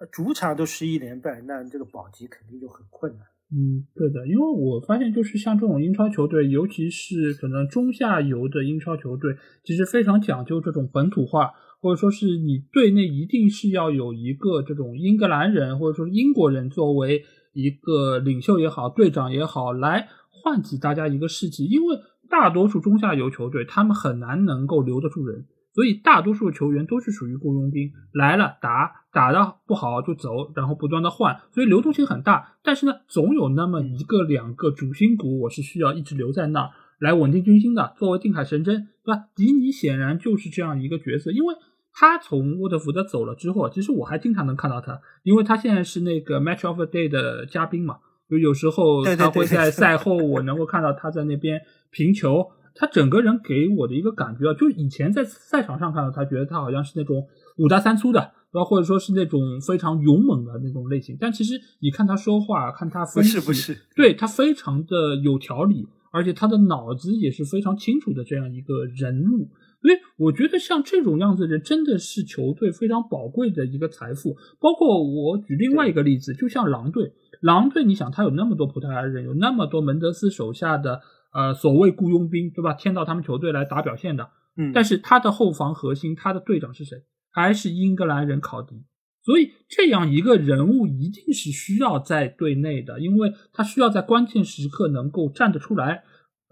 [0.00, 3.26] 呃主场都十一连败，那这个保级肯定就很困难。
[3.54, 21.66] 嗯，对的，因为我发现就是像这种英超球队，尤其是可能中下游的英超球队，其实非常讲究这种本土化，或者说是你队内一定是要有一个这种英格兰人或者说英国人作为一个领袖也好，队长也好，来唤起大家一个士气。
[21.66, 32.56] 因为大多数中下游球队他们很难能够留得住人，所以大多数球员都是属于雇佣兵，来了打打的不好就走，然后不断的换，所以流动性很大。
[32.62, 39.24] 但是呢，总有那么一个两个主心骨，我是需要一直留在那儿来稳定军心的，作为定海神针，对吧？
[39.34, 41.54] 迪尼显然就是这样一个角色，因为
[41.94, 47.96] 他从沃特福德走了之后，其实我还经常能看到他，因为他现在是那个 Match of the Day 的嘉宾嘛，
[48.28, 52.46] 就有时候他会在赛后，我能够看到他在那边评球。
[52.74, 57.28] 他整个人给我的一个感觉啊，就是以前在赛场上看到他，觉得他好像是那种
[57.58, 58.64] 五大三粗的，然后？
[58.64, 61.14] 或者说是那种非常勇猛的那种类型。
[61.20, 69.50] 但其实你看他说话，看他不分析，是不是，对他非常的有条理，而且他的脑子也是非常清楚的这样一个人物。
[69.82, 74.36] 所以我觉得像这种样子的人，真的是球队非常宝贵的一个财富。
[74.60, 81.00] 包括我举另外一个例子，就像狼队，狼队，你想他有那么多葡萄牙人，有那么多门德斯手下的
[81.34, 82.74] 呃所谓雇佣兵，对吧？
[82.74, 87.02] 添到他们球队来打表现的，嗯，但是他的后防核心，他的队长是谁？
[87.32, 88.84] 还是英格兰人考迪。
[89.24, 96.02] 所以这样一个人物一定是需要在队内的，因为他需要在关键时刻能够站得出来，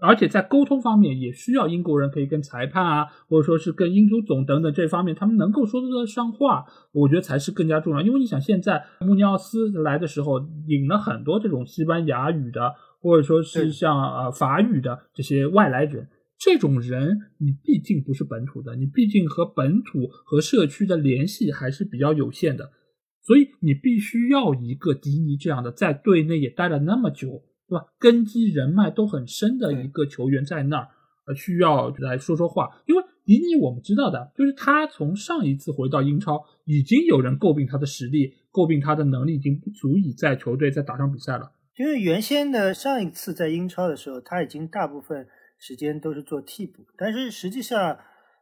[0.01, 8.01] 而且在沟通方面也需要英国人可以跟裁判啊，或者说是跟英足总等等这方面，他们能够说得上话，我觉得才是更加重要。
[8.01, 16.09] 因为你想，现在穆尼奥斯来的时候引了很多这种西班牙语的，或者说是像呃法语的这些外来人。
[16.43, 22.71] 这种人你毕竟不是本土的，你毕竟和本土和社区的联系还是比较有限的，
[23.21, 27.85] 所以你必须要一个迪尼这样的在队内也待了那么久，对吧？
[27.97, 30.89] 根基人脉都很深的一个球员在那儿，
[31.25, 32.67] 呃，需要来说说话。
[32.85, 41.53] 因为迪尼我们知道的，就是他从上一次回到英超，已经有人诟病他的实力，诟病他的能力已经不足以在球队再打上比赛了。
[41.77, 45.25] 因为原先的上一次在英超的时候，他已经大部分
[45.57, 47.97] 时间都是做替补，但是实际上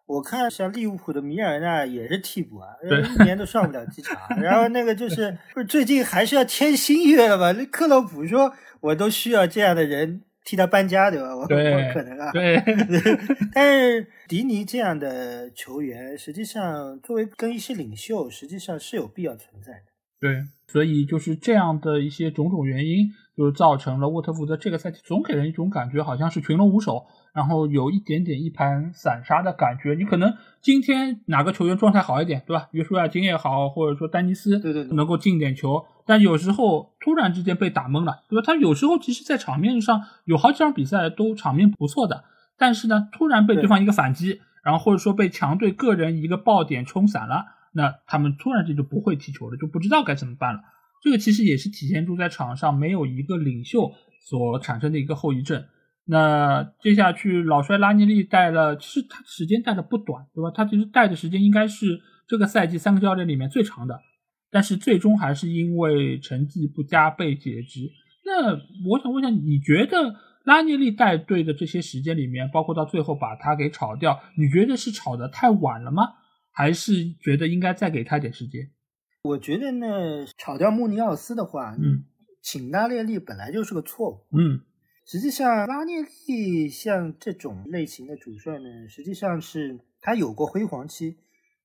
[0.10, 4.18] 我看像利物浦的米尔纳也是替补啊，一年都上不了几场。
[4.42, 7.52] 然后那个就是不是最近还是要签新约了吧？
[7.52, 11.36] 那克洛普说，我都需要这样的人替他搬家，对吧？
[11.36, 12.32] 我我可能啊。
[12.32, 12.60] 对。
[13.54, 19.84] 但是迪尼这样的球员，实际上作为更衣室领袖，实际上是有必要存在的。
[20.20, 20.32] 对。
[20.68, 29.96] 所以就是这样的一些种种原因，就是造成了沃特福德这个赛季总给人一种感觉，好像是群龙无首，然后有一点点一盘散沙的感觉。
[29.96, 32.68] 你可能今天哪个球员状态好一点，对吧？
[32.72, 38.44] 约书亚金也好，或者说丹尼斯，对对，能够进点球，但有时候突然之间被打懵了，对吧？
[38.46, 42.24] 他有时候其实，在场面上有好几场比赛都场面不错的，
[42.58, 47.46] 但是呢，突然被对方一个反击，然后或者说被强队个人一个爆点冲散了。
[47.72, 50.62] 那他们突然间就不会踢球了，就不知道该怎么办了。
[51.04, 55.64] 这个其实也是体现出在场上没有一个领袖所产生的一个后遗症。
[56.12, 60.50] 那接下去老帅拉涅利带了，其实他时间带的不短，对吧？
[60.50, 61.86] 他其实带的时间应该是
[62.28, 64.00] 这个赛季三个教练里面最长的，
[64.50, 67.82] 但是最终还是因为成绩不佳被解职。
[68.26, 68.54] 那
[68.90, 76.04] 我想问一下，你觉得拉涅利带队的这些时间里面，包括到最后把他给炒掉，你觉得是炒的太晚了吗？
[76.52, 78.72] 还是觉得应该再给他点时间？
[79.24, 82.04] 我觉得呢，炒掉穆尼奥斯的话，嗯，
[82.42, 84.62] 请拉涅利本来就是个错误，嗯，
[85.12, 91.18] 实际上拉涅利像这种类型的主帅呢，实际上是他有过辉煌期，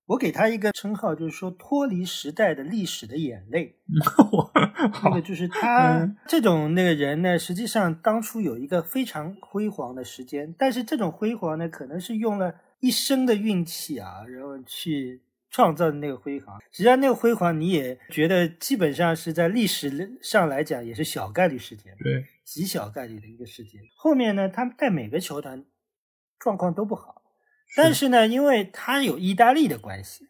[0.07, 3.77] 我给他一个称号，就是说脱离时代的历史的眼泪，
[5.05, 12.55] 那个就是他这种那个人呢，实际上当初有一个非常辉煌的时间，但是这种辉煌呢，可能是用了。
[12.81, 15.23] 一生的运气啊，然后去
[15.55, 23.81] 创造的那个辉煌，实际上那个辉煌你也觉得基本上是在历史上来讲也是小概率事件，对，极小概率的一个事件。
[23.95, 25.65] 后面呢，他们带每个球团
[26.41, 27.23] 状况都不好，
[27.77, 30.27] 但是呢，因为他有意大利的关系，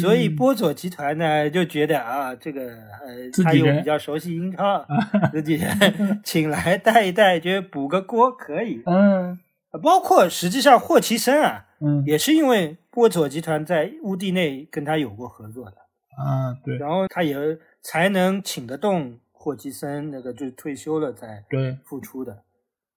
[0.00, 4.86] 所以波佐集团呢就觉得啊，这个呃，他又比较熟悉英超，
[5.30, 9.38] 自己人请来带一带，觉得补个锅可以，嗯。
[9.82, 15.76] 包括实际上霍奇森啊，嗯，也是因为波佐集团在乌地内跟他有过合作的，
[16.16, 17.36] 啊，对，然后他也
[17.82, 21.76] 才能请得动霍奇森，那个就是退休了再对。
[21.84, 22.42] 复出的，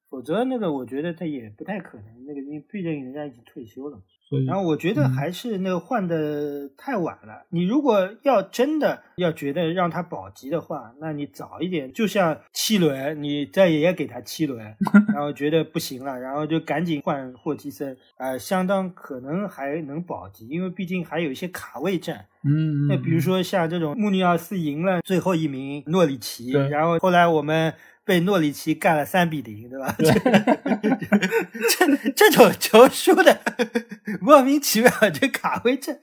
[0.09, 4.01] 否则那个我觉得他也不太可能，那个因为毕竟人家已经退休了。
[4.45, 7.45] 然后我觉得还是那个换的太晚了。
[7.49, 14.75] 你如果要真的要觉得让他保级的话，那你早一点，就像七轮，你再也给他七轮，
[15.13, 22.25] 然后觉得不行了，然后就赶紧换霍奇森，呃，相当可能还能保级，因为毕竟还有一些卡位战。
[22.43, 27.73] 嗯，那比如说像这种穆尼奥斯赢了最后一名诺里奇，然后后来我们。
[28.07, 29.93] 被诺里奇干了三比零，对吧？
[31.69, 33.37] 这这种球输的
[34.21, 35.99] 莫名其妙，这卡位这，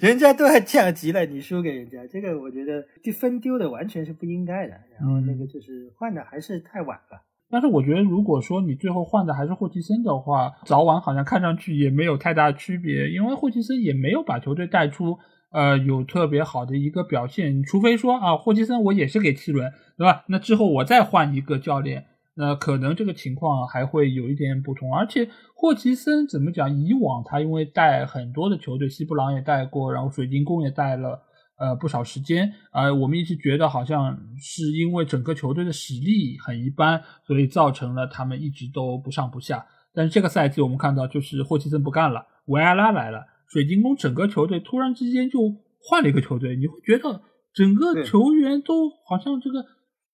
[0.00, 4.74] 人家都要降级了，你输给人家，这个我觉得这分丢的完全是不应该的。
[4.98, 7.22] 然后那个就是换的还是太晚了。
[7.48, 15.18] 但是我觉得，如果说你最后换的还是霍奇森的话，早晚好像看上去也没有太大区别，因为霍奇森也没有把球队带出。
[15.50, 20.24] 呃，有特别好的一个表现，除非说啊，霍奇森我也是给七轮，对吧？
[20.28, 24.94] 那之后我再换一个教练，那可能这个情况还会有一点不同。
[24.94, 26.76] 而且霍奇森怎么讲？
[26.78, 31.22] 以往他因为带很多的球队，西布朗也带过，然后水晶宫也带了
[31.58, 39.64] 呃不少时间，呃，我们一直觉得好像是因为整个球队的实力很一般，所以造成了他们一直都不上不下。
[39.94, 43.24] 但是这个赛季我们看到，就是霍奇森不干了，维埃拉来了。
[43.48, 45.40] 水晶宫整个球队突然之间就
[45.78, 47.22] 换了一个球队，你会觉得
[47.54, 49.64] 整个球员都好像这个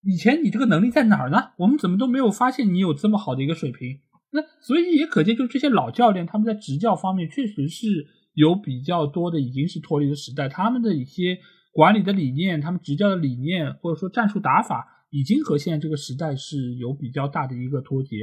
[0.04, 1.52] 以前你这个能力在哪儿呢？
[1.58, 4.00] 我们怎么都没有发现你有这么好的一个水平？
[4.32, 7.88] 那所以也可见，就这些老教练他们在执教方面确实是
[8.34, 11.38] 有比较多的，已经是脱离了时代，他们的一些
[11.72, 18.18] 管理的理念，他们执教的理念或者说战术打法，已经和现在这个时代是有比较大的一个脱节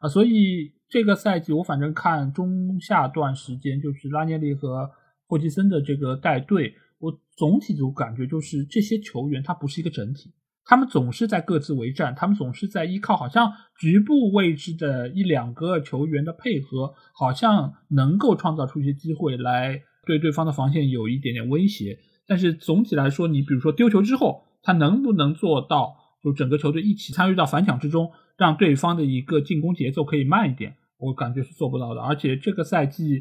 [0.00, 0.72] 啊，所以。
[0.92, 4.90] 这个赛季我反正看中下段时间，就是拉涅利和
[5.26, 10.34] 霍奇森的这个带队，我总体就感觉就是这些球员他不是一个整体，
[10.66, 21.98] 他们总是在各自为战，他们总是在依靠好像局部位置的一两个球员的配合，好像能够创造出一些机会来对对方的防线有一点点威胁。
[22.26, 30.76] 但是总体来说，你比如说丢球之后，他能不能做到就整个球队一起参与到反抢之中，让对方的一个进攻节奏可以慢一点？
[31.02, 32.00] 我感觉是做不到的。
[32.00, 33.20] 而且这个赛季。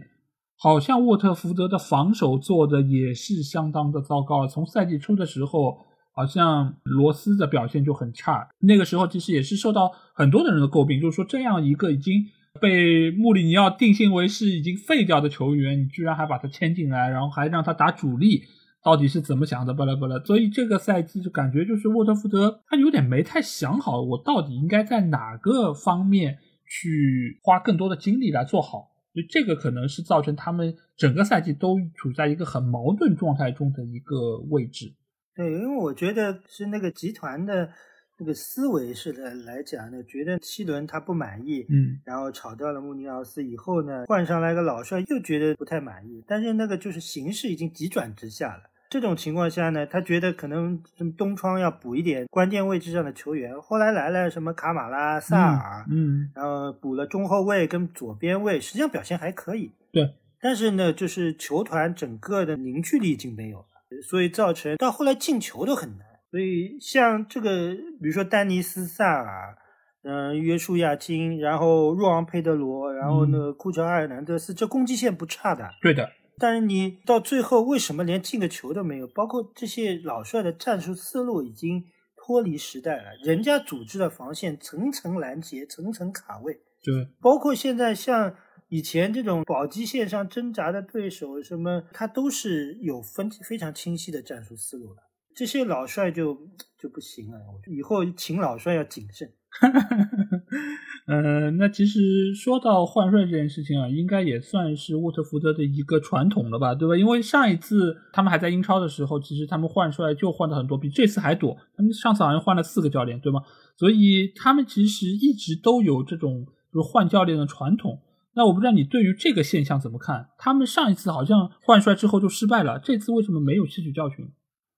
[0.63, 4.45] 好像沃特福德的防守做的也是相当的糟糕。
[4.45, 5.75] 从赛季初的时候，
[6.13, 8.47] 好像罗斯的表现就很差。
[8.59, 12.13] 那个时候其实也是受到很多的人的诟病，就是说这样一个已经
[12.61, 18.43] 被穆里尼奥定性为是已经废掉的球员，你居然还把他签进来，然后还让他打主力，
[18.83, 19.73] 到底是怎么想的？
[19.73, 20.19] 巴拉巴拉。
[20.19, 26.37] 所以这个赛季就感觉就是沃特福德他有点没太想好，我到底应该在哪个方面
[26.71, 28.87] 去花更多的精力来做好。
[29.13, 34.93] 所以这个可能是造成他们整个赛季都处在一个很矛盾状态中的一个位置。
[35.35, 37.69] 对，因为我觉得是那个集团的
[38.17, 48.63] 那个思维式的来讲呢，觉得七轮他不满意，嗯，然后炒掉了穆尼奥斯以后呢，换上来个老帅又觉得不太满意，但是那个就是形势已经急转直下了。
[48.91, 50.83] 这种情况下呢，他觉得可能
[51.17, 53.49] 东窗要补一点关键位置上的球员。
[53.61, 59.71] 后来来了什么卡马拉、萨尔，嗯，然后补了中后卫跟左边卫，实际上表现还可以。
[59.93, 66.05] 对，但是呢，就是球团整个的凝聚力已经没有了，所以造成到后来进球都很难。
[66.29, 69.55] 所以像这个，比如说丹尼斯、萨尔，
[70.03, 75.69] 嗯，约书亚金，然后若昂佩德罗，然后呢库乔埃尔南德斯，这攻击线不差的。
[75.81, 76.09] 对的。
[76.41, 79.05] 但是你到最后为什么连进个球都没有？
[79.05, 81.85] 包括这些老帅的战术思路已经
[82.15, 83.03] 脱离时代了。
[83.23, 86.59] 人家组织的防线层层拦截，层层卡位。
[86.81, 88.35] 对，包括现在像
[88.69, 95.03] 以前这种保级线上挣扎的对手，什么他都是有分非常清晰的战术思路的。
[95.35, 96.35] 这些老帅就
[96.77, 97.37] 就不行了。
[97.67, 99.31] 以后请老帅要谨慎。
[101.11, 106.95] 呃，那其实说到换帅这件事情啊，应该也算是沃特福德的一个传统了吧，对吧？
[106.95, 111.57] 因为上一次他们还在英超的时候，其实他们换帅就换的很多，比这次还多。
[111.75, 113.41] 他们上次好像换了四个教练，对吗？
[113.75, 117.99] 所以他们其实一直都有这种就是换教练的传统。
[118.33, 120.27] 那我不知道你对于这个现象怎么看？
[120.37, 124.25] 他们上一次好像换帅之后就失败了，这次为什么没有吸取教训？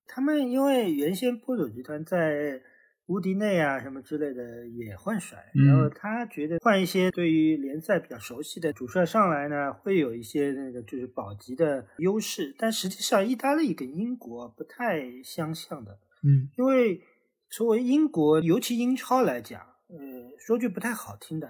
[0.08, 2.60] 他们因为原先波佐集团在。
[3.08, 12.56] 乌迪内啊，什么之类的也换帅，然后他觉得换一些对于联赛比较熟悉的主帅上来呢，会有一些那个就是保级的优势。
[12.58, 17.02] 但实际上，意大利跟英国不太相像的，嗯，因为
[17.50, 19.98] 作为英国，尤其英超来讲，呃，
[20.40, 21.50] 说句不太好听的，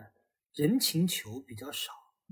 [0.56, 1.92] 人情球比较少，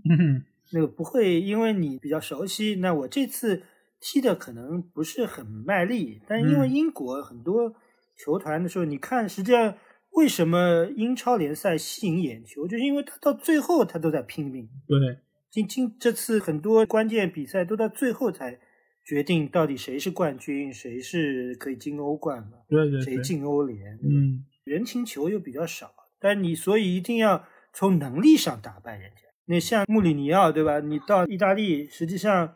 [0.09, 0.43] 嗯，
[0.73, 3.61] 那个不会因为你比较熟悉，那我这次
[3.99, 7.75] 踢的可能不是很卖力，但因为英国很多。
[8.23, 9.75] 球团的时候，你看，实际上
[10.11, 14.69] 为什么英超联赛吸引眼球，就是因为他到最后他都在拼命。
[14.87, 15.17] 对，
[15.49, 18.59] 今今这次很多关键比赛都到最后才
[19.03, 22.59] 决定到底谁是冠军，谁是可以进欧冠嘛？
[22.69, 23.97] 对对，谁进欧联？
[24.03, 27.43] 嗯，人情球又比较少，但你所以一定要
[27.73, 29.21] 从能力上打败人家。
[29.45, 30.79] 那像穆里尼奥对吧？
[30.79, 32.55] 你到意大利，实际上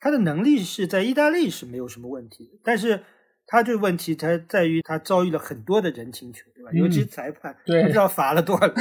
[0.00, 3.02] 他的能力是在意大利是没有什么问题，但是。
[3.52, 6.70] 他这个问题，他在于他遭遇了很多的人情球，对吧？
[6.72, 8.74] 尤其裁判，不知道罚了多少人。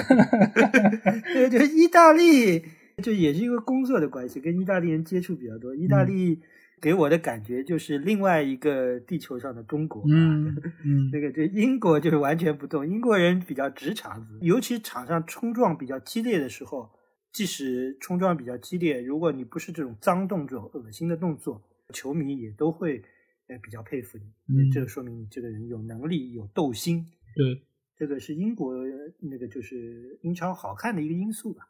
[1.50, 2.64] 对，就意大利，
[3.04, 5.76] 就也是一个工作的关系，跟意大利人接触比较多。
[5.76, 6.40] 意大利
[6.80, 10.04] 给我的感觉就是另外一个地球上的中国。
[10.10, 10.56] 嗯
[10.86, 16.90] 嗯，那个就英国就是完全不动，英国人比较直肠子，尤其场上冲撞比较激烈的时候，
[17.34, 21.62] 即使冲撞比较激烈，如果你不是这种脏动作、恶心的动作，
[21.92, 23.04] 球迷也都会。
[23.58, 27.06] 比较佩服你，这个说明你这个人有能力、有斗心。
[27.36, 27.62] 对，
[27.98, 28.74] 这个是英国
[29.20, 31.70] 那个就是英超好看的一个因素吧。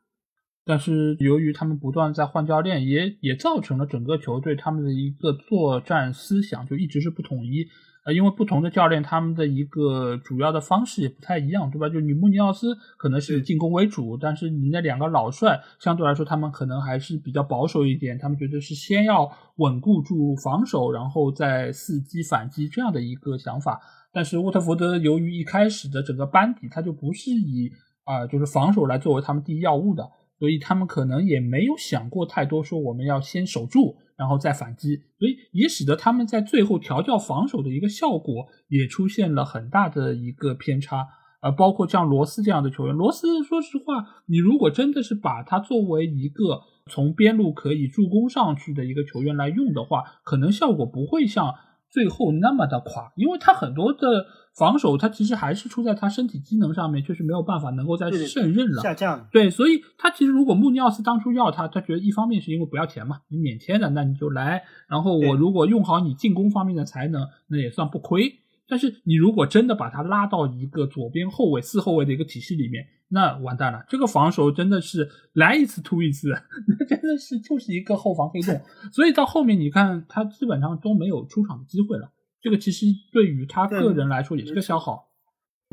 [0.64, 7.68] 但是由于他们不断在换教练，也也造成了整个球队他们的一个作战思想就一直是不统一。
[8.04, 11.88] 呃，因为不同的教练，他们的一个主要的方式也不太一样，对吧？
[11.88, 23.80] 就你穆尼奥斯可能是进攻为主，但是你那两个老帅相对来说，他们可能还是比较保守一点，他们觉得是先要稳固住防守，然后再伺机反击这样的一个想法。
[24.12, 27.72] 但是沃特福德由于一开始的整个班底，他就不是以
[28.04, 33.96] 啊就是防守来作为他们第一要务的，所以他们可能也没有想过太多，说我们要先守住。
[34.22, 41.08] 然后再反击，所以也使得他们在最后调教防守的一个效果也出现了很大的一个偏差。
[41.42, 51.56] 呃，包括像罗斯这样的球员，罗斯说实话，你如果真的是把他作为一个从边路可以助攻上去的一个球员来用的话，可能效果不会像
[51.90, 58.82] 最后那么的垮，因为他很多的防守，他其实还是出在他身体机能上面，确实没有办法能够再胜任了。
[58.82, 59.28] 下降。
[59.32, 64.64] 对，所以他其实如果穆尼奥斯当初要他，他觉得一方面是因为不要钱嘛，你免签的，那你就来。
[64.88, 68.40] 然后我如果用好你进攻方面的才能，那也算不亏。
[68.68, 73.84] 但是你如果真的把他拉到一个左边后卫、四后卫的一个体系里面，那完蛋了。
[73.90, 76.30] 这个防守真的是来一次突一次，
[76.80, 78.62] 那真的是就是一个后防黑洞。
[78.94, 82.12] 所以到后面你看他基本上都没有出场的机会了。
[82.42, 85.10] 这个其实对于他个人来说也是个消耗。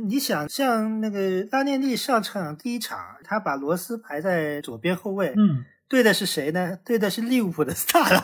[0.03, 5.65] 你想，像那个拉涅利上场第一场，他把罗斯排在左边后卫，嗯。
[5.91, 6.79] 对的是谁呢？
[6.85, 8.21] 对的是利物浦的萨拉。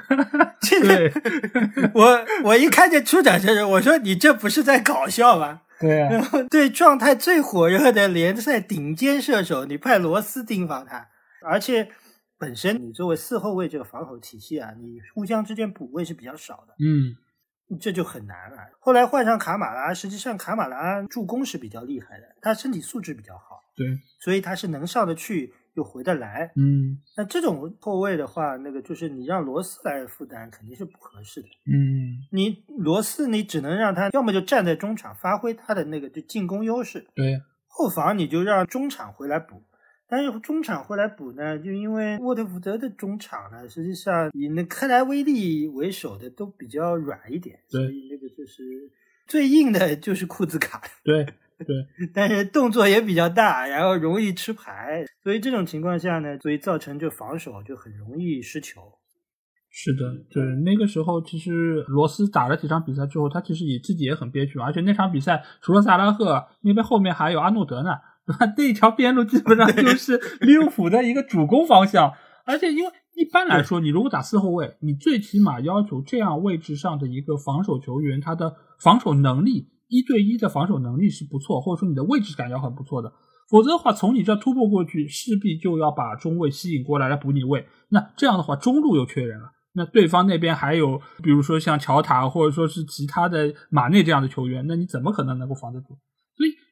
[0.62, 1.12] 这个
[1.92, 5.60] 我我一看见出场阵容，我说你这不是在搞笑吗？
[5.78, 6.24] 对啊。
[6.48, 11.06] 对状态最火热的联赛顶尖射手，你派罗斯盯防他，
[11.42, 11.90] 而且
[12.38, 16.74] 本身你作为四后卫这个防守体系啊，你互相之间补位是比较少的。
[16.80, 17.14] 嗯。
[17.80, 18.58] 这就很难了。
[18.80, 23.60] 后来换上卡马拉，实际上卡马拉助攻是比较厉害的，他身体素质比较好。
[23.74, 23.86] 对。
[24.20, 25.52] 所以他是能上得去。
[25.76, 39.62] 又回得来，嗯，那这种后卫的话，那个就是你让罗斯来负担肯定是不合适的，嗯，你罗斯你只能让他要么就站在中场发挥他的那个就进攻优势，对，后防你就让中场回来补，
[40.08, 48.62] 但是中场后来补呢，就因为沃特福德的中场呢，实际上以那克莱威利为首的都比较软一点，所以那个就是
[49.26, 51.26] 最硬的就是库兹卡，对。
[51.58, 51.74] 对，
[52.12, 58.82] 但是动作也比较大，然后容易吃牌，所以这种情况下呢，所以造成就防守就很容易失球。
[59.70, 67.92] 是的，对，那个时候其实罗斯打了几场比赛之后，他其实也自己也很憋屈，而且那场比赛除了萨拉赫，那边后面还有阿诺德呢，
[68.56, 72.12] 那条边路基本上就是利物浦的一个主攻方向，
[72.44, 79.68] 而且因为一般来说，你如果打四后卫，你最起码要求这样位置上的一个防守球员，他的防守能力。
[79.88, 83.12] 一对一的防守能力是不错，或者说你的位置感要很不错的，
[83.48, 87.64] 否则的话，从你这突破过去，势必就要把中卫吸引过来来补你位。
[87.90, 95.96] 那这样的话，中路又缺人了，那对方那边还有，比如说像乔塔，或者说是其他的马内这样的球员，那你怎么可能能够防得住？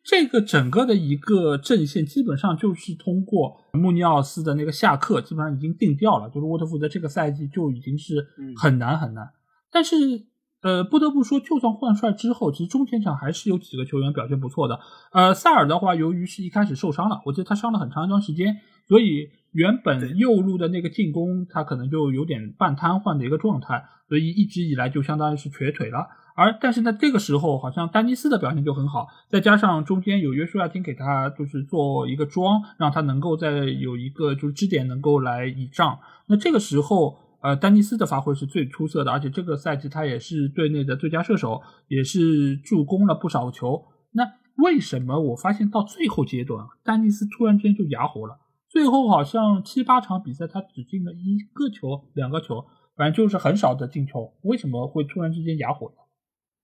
[0.04, 8.26] 这个整个的一个阵线，基本上就是通过穆尼奥斯的那个下课，基本上已经定调了，就是沃特福德这个赛季就已经是
[8.56, 9.30] 很难很难，
[9.72, 10.26] 但是。
[10.64, 14.80] 呃，不得不说，就算换帅之后，其实中前场还是有几个球员表现不错的。
[15.12, 18.56] 呃，萨尔的话，由于是一开始受伤了，我记得他伤了很长一段时间，
[18.88, 26.06] 所以原本右路的那个进攻，他可能就有点半瘫痪的一个状态，所以一直以来就相当于是瘸腿了。
[26.34, 35.98] 而但是呢，这个时候好像丹尼斯的表现就很好，再加上中间有约书亚汀给他就是做一个桩，让他能够在有一个就是支点能够来倚仗。
[36.26, 37.18] 那这个时候。
[37.44, 43.84] 呃，丹尼斯的发挥是最出色的，而且这个赛季他也是队内的最佳射手，也是助攻了不少球。
[44.12, 44.24] 那
[44.64, 48.38] 为什么我发现到最后阶段，丹尼斯突然间就哑火了？
[48.70, 52.64] 最后好像七八场比赛他只进了一个球、两个球，
[52.96, 54.32] 反正就是很少的进球。
[54.40, 55.96] 为什么会突然之间哑火呢？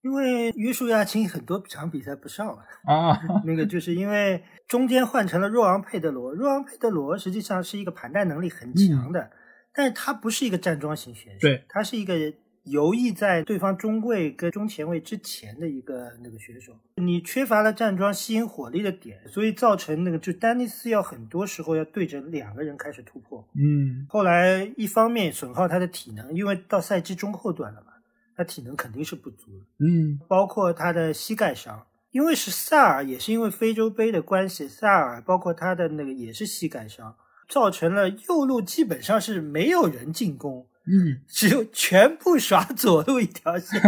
[0.03, 9.31] 因为约书亚青很多场比赛不上了啊， 那个就是因为中间换成了若昂佩德罗，若昂佩德罗实际上是一个盘带能力很强的。
[9.75, 12.17] 但是他不是一个站桩型选手，对，他是一个
[12.65, 16.73] 游弋在对方中卫跟中前卫之前的一个那个选手。
[16.97, 23.49] 你缺乏了站桩吸引火力的点，所以造成那个就丹尼斯要很多时候要对着两个人开始突破。
[23.55, 27.93] 嗯，后来一方面损耗他的体能，因为到赛季中后段了嘛，
[28.37, 29.65] 他体能肯定是不足的。
[29.79, 37.17] 嗯，包括他的膝盖伤，因为是萨尔，也是因为非洲杯的关系，萨尔包括他的那个也是膝盖伤。
[37.51, 43.79] 造成了右路基本上是没有人进攻，嗯， 只有全部耍左路一条线，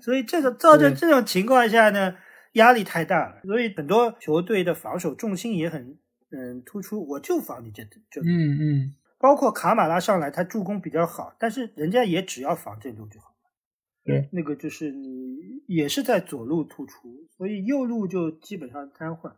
[0.00, 2.14] 所以这个造成这种情况下呢，
[2.52, 5.98] 压力太大了，所以很多球队的防守重心也很
[6.30, 8.28] 嗯突出，我就防你这这，嗯
[8.60, 13.50] 嗯，包括卡马拉上来他助攻比较好，但是人家也只要防这路就好了，
[14.04, 19.32] 对，那个就是你也是在左路突出，所以右路就基本上瘫痪。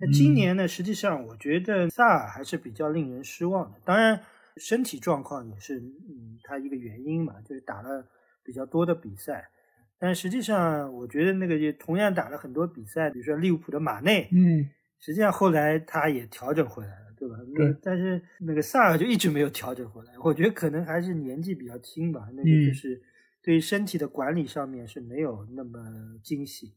[0.00, 0.68] 那今年呢？
[0.68, 3.78] 实际上，我觉得萨尔还是比较令人失望的。
[3.84, 4.20] 当然，
[4.56, 8.06] 身体状况也是嗯，他一个原因嘛，就是打了
[8.44, 9.50] 比较多的比赛。
[9.98, 14.70] 但实际上，我觉得那个也同样打了很多比赛，比如说利物浦的马内，嗯，
[15.00, 17.34] 实际上后来他也调整回来了，对吧？
[17.56, 17.76] 对。
[17.82, 20.12] 但是那个萨尔就一直没有调整回来。
[20.22, 23.02] 我觉得可能还是年纪比较轻吧，那个就是
[23.42, 25.80] 对身体的管理上面是没有那么
[26.22, 26.74] 精细。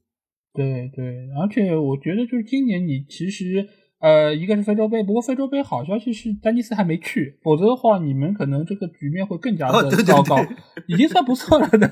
[0.54, 3.68] 对对，而且我觉得就是今年你其实
[4.00, 10.38] 呃，一个是非洲杯，不过非洲杯好消息是丹尼斯还没去，否则的话你们可能这个局面会更加的糟糕。
[10.88, 11.88] 已经算不错了的，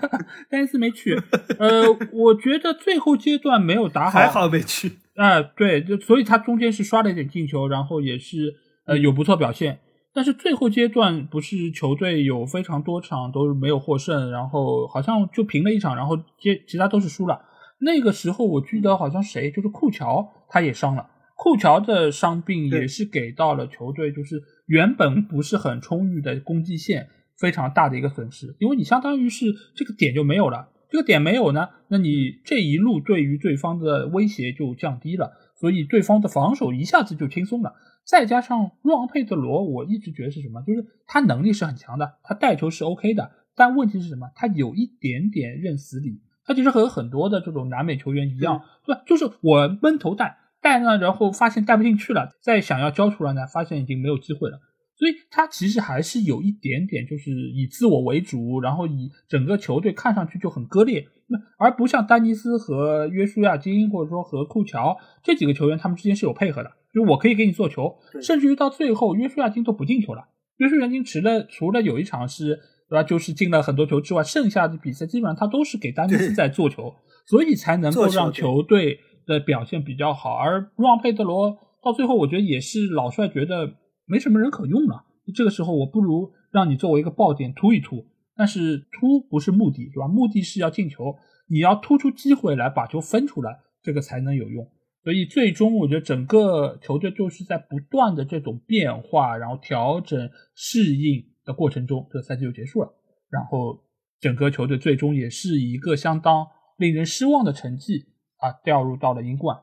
[0.49, 1.16] 丹尼斯没去。
[1.60, 4.91] 呃，我觉得最后阶段没有打好，还好没去。
[5.16, 8.55] 啊，对，就所以他中间是刷了一点进球，然后也是
[8.86, 9.80] 呃有不错表现。
[10.12, 17.39] 但是最后阶段不是球队有非常多场都没有获胜，然后好像就平了一场，然后接其他都是输了。
[17.80, 21.09] 那个时候我记得好像谁就是库乔他也伤了。
[21.36, 27.07] 库乔的伤病也是给到了球队，就是原本不是很充裕的攻击线
[27.38, 37.73] 非常大的一个损失，因为你相当于是这个点就没有了，这个点没有呢，那你这一路对于对方的威胁就降低了，所以对方的防守一下子就轻松了。
[38.05, 44.30] 再加上若昂佩德罗，我一直觉得是什么，就是他能力是很强的，他带球是 OK 的，但问题是什么？
[44.36, 46.19] 他有一点点认死理，
[46.49, 49.03] 他其实和很多的这种南美球员一样，对吧？
[49.05, 50.39] 就是我闷头带。
[50.61, 54.59] 带呢，然后发现带不进去了，再想要交出来呢，发现已经没有机会了。
[54.97, 61.07] 所以他其实还是有一点点，就是以自我为主，然后以整个球队看上去就很割裂。
[61.27, 70.25] 那而不像丹尼斯和约书亚金，或者说和库乔这几个球员，他们之间是有配合的，就是我可以给你做球，甚至于到最后约书亚金都不进球了。
[70.57, 72.59] 约书亚金除了除了有一场是，
[72.89, 76.95] 对吧，就是进了很多球之外，剩下的比赛基本上他都是给丹尼斯在做球，
[77.27, 78.99] 所以才能够让球队。
[79.25, 83.75] 的表现比较好，而让佩德罗到最后，我觉得也是老帅觉得
[84.07, 85.05] 没什么人可用了。
[85.35, 90.07] 这个时候，我不如让你作为一个爆点突一突，但是突不是目的，对吧？
[90.07, 91.15] 目的是要进球，
[91.47, 94.67] 你要突出机会来把球分出来，这个才能有用。
[95.03, 102.93] 所以最终，我觉得整个球队就是在不断的这种变化，然后调整适应的过程中，这个赛季就结束了。
[103.29, 103.83] 然后
[104.19, 106.47] 整个球队最终也是一个相当
[106.77, 108.05] 令人失望的成绩。
[108.41, 109.59] 啊，掉入到了英冠。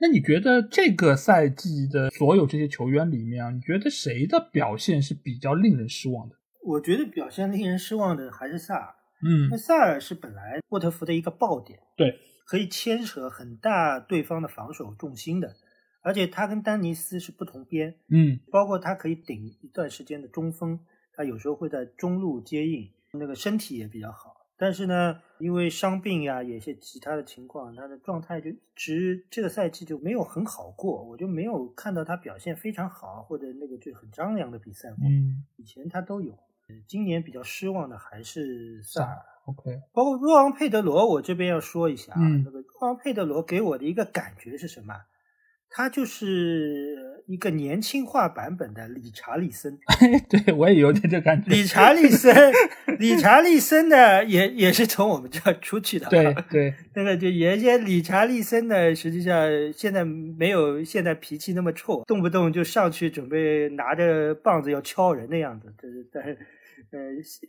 [0.00, 6.34] 那你觉得这个赛季的所有这些球员里面啊，你觉得谁的表现是比较令人失望的？
[6.66, 8.92] 我觉得表现令人失望的还是萨尔。
[9.22, 12.18] 嗯，那萨尔是本来沃特福的一个爆点，对，
[12.48, 15.54] 可以牵扯很大对方的防守重心的，
[16.02, 17.94] 而且他跟丹尼斯是不同边。
[18.08, 20.80] 嗯，包括他可以顶一段时间的中锋，
[21.20, 24.46] 他有时候会在中路接应，那个身体也比较好。
[24.56, 35.06] 但是呢，因为伤病呀，有些其他的情况，他的状态就一直这个赛季就没有很好过，我就没有看到他表现非常好或者那个就很张扬的比赛过。
[35.06, 36.38] 嗯，以前他都有，
[36.86, 39.18] 今年比较失望的还是萨尔。
[39.44, 44.94] OK，包括若昂佩德罗，我这边要说一下啊，那个若昂佩德罗给我的一个感觉是什么？
[45.72, 49.78] 他就是一个年轻化版本的理查利森，
[50.28, 51.48] 对我也有点这感觉。
[51.48, 52.52] 理查利森，
[52.98, 56.08] 理查利森呢，也也是从我们这儿出去的。
[56.08, 65.72] 对对， 那个就原先理查利森呢，实际上现在没有现在脾气那么臭，动不动就上去准备拿着棒子要敲人的样子。
[65.80, 66.36] 这是但是
[66.90, 66.98] 呃，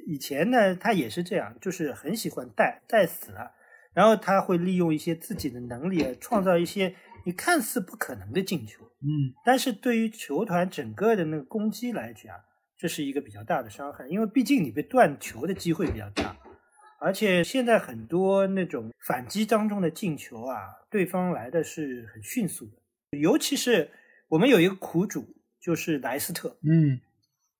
[0.06, 3.54] 以前呢，他也是这样，就是很喜欢带带死了，
[3.96, 6.94] 然后他会利用一些自己的能力创造一些。
[7.24, 12.36] 你看似不可能的进球，嗯，但是对于球团整个的那个攻击来讲，
[12.78, 16.36] 这是一个比较大的伤害，因为毕竟你被断球的机会比较大，
[17.00, 20.58] 而且现在很多那种反击当中的进球啊，
[20.90, 23.92] 对方来的是很迅速的，尤其是
[24.30, 27.00] 我们有一个苦主就是莱斯特，嗯，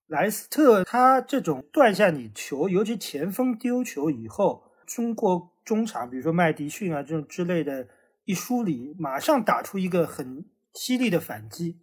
[0.08, 7.88] 莱斯特他这种断下你球，尤其前锋丢球以后，中国中场，比如说麦迪逊啊这种之类的。
[8.26, 11.80] 一梳理，马上打出一个很犀利的反击。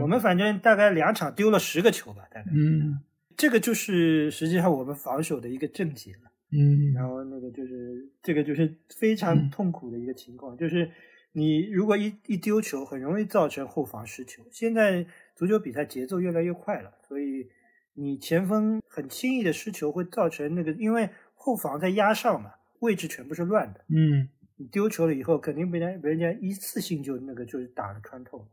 [0.00, 2.50] 我们反正大概两场丢了十个球吧，大概。
[2.50, 3.00] 嗯，
[3.36, 6.32] 这个就是实际上我们防守的一个症结了。
[6.50, 10.90] 嗯，然后那个就是这个就是非常痛苦的一个情况，就是
[11.32, 14.42] 你如果一一丢球，很容易造成后防失球。
[14.50, 15.06] 现在
[15.36, 17.48] 足球比赛节奏越来越快了，所以
[17.92, 23.84] 你前锋很轻易的失球，会造成那个因为后防在压上嘛，位置全部是乱的。
[23.88, 24.28] 嗯。
[24.56, 28.48] 你丢球了以后，肯定被人被人家一次性就那个就是打了穿透，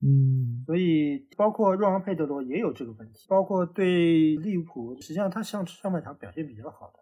[0.00, 7.00] 嗯，所以包括若昂佩德罗也有这个问题，包括对利物浦，实际上他上上半场表现比较好的，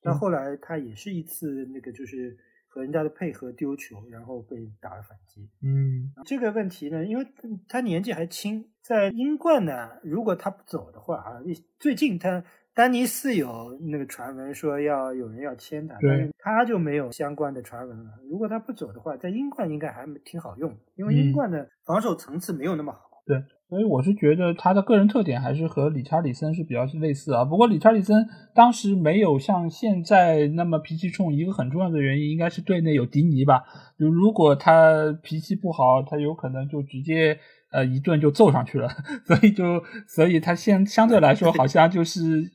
[0.00, 7.26] 但后来他也是一次那个就是和人家的配合丢球，然后被打了反击，嗯，这个问题呢，因为
[7.68, 11.42] 他年纪还轻，在英冠呢，如果他不走的话啊，
[11.80, 12.44] 最近他。
[12.74, 18.10] 丹尼斯有那个传闻说要有人要签他，但是他就没有相关的传闻了。
[18.30, 23.00] 如果他不走的话，在英冠应该还挺好用，因为英冠的防守层次没有那么好。
[23.24, 27.44] 对，所以我是觉得他的个人特点还是和理查里森是比较类似啊。
[27.44, 33.62] 不过理查里森当时没有像现在那么脾气冲，一个很重要的原因应该是队内有迪尼吧。
[33.96, 37.38] 就如果他脾气不好，他有可能就直接
[37.72, 38.88] 呃一顿就揍上去了。
[39.26, 42.50] 所以就所以他现相对来说好像就是。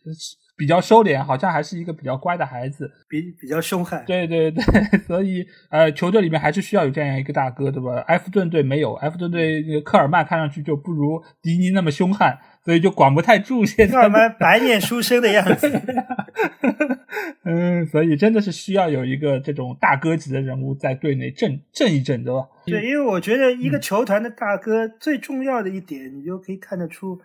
[0.59, 4.03] 比较收敛，好像还是一个比较乖的孩子，比比较凶悍。
[4.07, 4.63] 对对对，
[5.05, 7.99] 所以呃，球队里面还是需要有这样一个大哥，对吧？
[8.07, 13.63] 埃弗顿队没有，埃弗顿队科尔曼看上去就不如迪尼那么凶悍，所以就管不太住。
[13.63, 15.69] 现在科尔曼白面书生的样子，
[17.43, 22.47] 嗯，所以真的是需要有一个这种大哥级的人物在队内镇镇一镇，对吧？
[22.65, 27.19] 对，因为我觉得一个球团的大哥最重要的一点，你就可以看得出。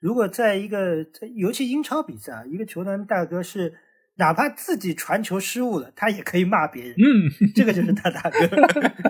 [0.00, 3.74] 如果在一个在尤其英超比赛啊，一个球团大哥是
[4.16, 6.92] 哪怕自己传球失误了，他也可以骂别人。
[6.92, 8.38] 嗯，这个就是他大哥。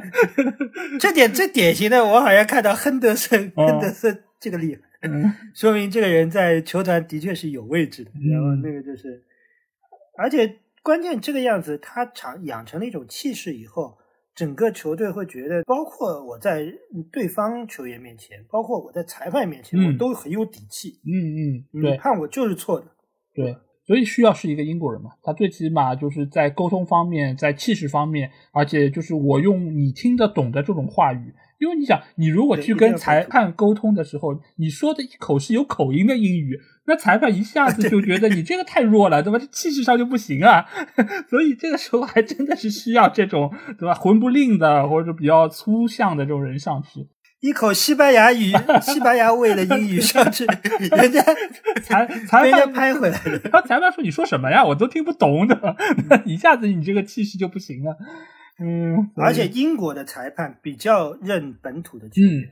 [0.98, 4.80] 这点最典型的，我好像看到亨德森， 亨德森这个厉害，
[5.54, 8.10] 说明这个人在球团的确是有位置的。
[8.30, 9.22] 然后那个就是，
[10.18, 13.96] 而且关键这个样子，他长养成了一种气势以后。
[14.34, 16.64] 整个球队会觉得，包括我在
[17.10, 21.00] 对方球员面前，包括我在裁判面前，我都很有底气。
[21.04, 22.86] 嗯嗯，对，判我就是错的。
[23.34, 31.34] 对，所以需要是一个英国人嘛，他最起码就是在沟通方面，在气势方面，而且就是我用你听得懂的这种话语。
[31.58, 36.56] 因为你想，你如果去跟裁判沟通的时候，你说的一口是有口音的英语，
[36.88, 39.38] 那裁判一下子 就觉得你这个太弱了，对吧？
[39.38, 40.64] 这气势上就不行啊。
[41.30, 43.94] 所以这个时候还真的是需要这种，对吧？
[43.94, 47.06] 混不吝的或者比较粗相的这种人上去，
[47.40, 50.46] 一口西班牙语、 西班牙味的英语上去，
[50.96, 51.22] 人家
[51.82, 53.40] 裁裁判拍回来了。
[53.44, 54.64] 然后裁判说：“你说什么呀？
[54.64, 55.76] 我都听不懂的。”
[56.24, 57.96] 一下子你这个气势就不行了。
[58.60, 62.50] 嗯，而且英国的裁判比较认本土的球员，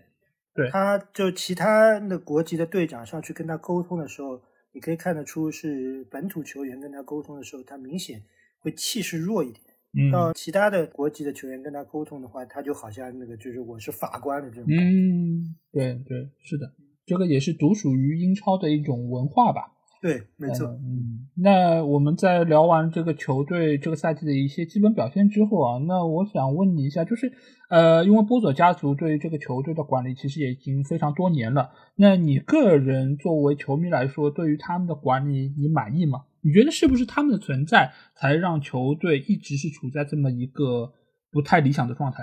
[0.57, 4.41] 对，他就其他的国籍的队长上去跟他沟通的时候，
[4.73, 8.23] 你可以看得出是本土球员跟他沟通的时候，他明显
[8.61, 9.61] 会气势弱一点。
[9.93, 14.65] 嗯，到其他的国籍的球员跟他沟通的话，他就好像那个就是我是法官的这种。
[14.69, 16.73] 嗯，对对，是的，
[17.05, 19.76] 这个也是独属于英超的一种文化吧。
[20.03, 20.67] 对，没错。
[20.69, 27.33] 嗯，那我们在聊完这个球队这个赛季的一些基本表现之后啊，那我想问你一下，就是
[27.71, 36.27] 呃，因为波佐家族对于这个球队的管理其实也已经非常多年了，那你个人作为球迷来说，对于他们的管理你满意吗？
[36.43, 40.93] 你觉得是不是他们的存在才让球队一直是处在这么一个
[41.33, 42.23] 不太理想的状态？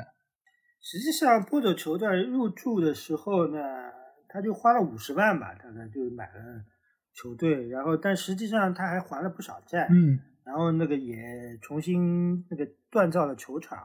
[0.82, 3.58] 实际上，波佐球队入驻的时候呢，
[4.30, 6.64] 他就花了五十万吧，大概就买了。
[7.14, 11.16] 球队，然后但实际上他还还了不少债，嗯，然后那个也
[11.62, 13.80] 重新那个锻造了球场，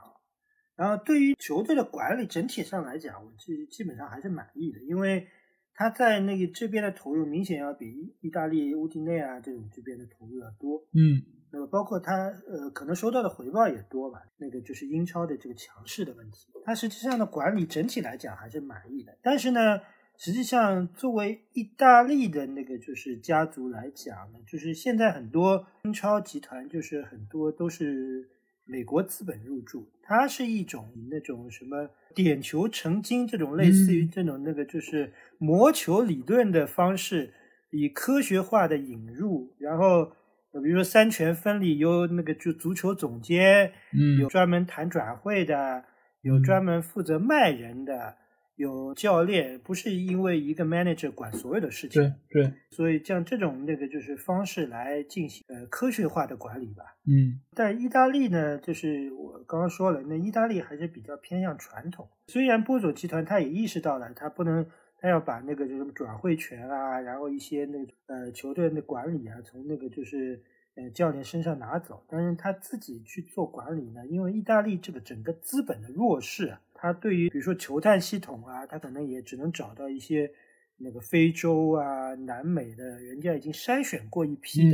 [0.74, 5.29] 然后对于球队的管理整体上来讲，我基基本上还是满意的，因为
[5.74, 11.20] 他在那个这边的投入明显要比意大利乌迪内啊这种这边的投入要多，嗯，
[11.53, 19.81] 那么包括他呃可能收到的回报也多吧，那个就是英超的这个强势的问题，他实际上的管理整体来讲还是满意的，但是呢。
[20.21, 28.29] 实际上，作为意大利的那个就是家族来讲呢，就是现在很多英超集团，就是很多都是
[28.64, 37.33] 美国资本入驻，它是一种那种什么点球成金这种类似于这种那个就是魔球理论的方式，
[37.71, 40.07] 以科学化的引入，然后
[40.53, 45.85] 比如说三权分立，有那个就足球总监，嗯，有专门谈转会的，
[46.23, 48.16] 有专门负责卖人的。
[48.59, 56.82] 有教练，不是因为一个 manager 管所有的事情，对对，所以像这种那个就是方式来进行呃科学化的管理吧。
[57.06, 62.09] 嗯，但意大利呢，就是我刚刚说了，那意大利还是比较偏向传统。
[62.26, 64.66] 虽然波佐集团他也意识到了，他不能，
[64.98, 70.42] 他要把那个就是转会权啊，然后一些那个呃球队的管理啊，从那个就是
[70.74, 76.56] 呃教练身上拿走，但是他自己去做管理呢，因为意大利这个整个资本的弱势。
[76.81, 80.31] 他对于比如说球探系统啊，他可能也只能找到一些
[80.76, 84.70] 那个非洲啊、南美的，人家已经筛选过一批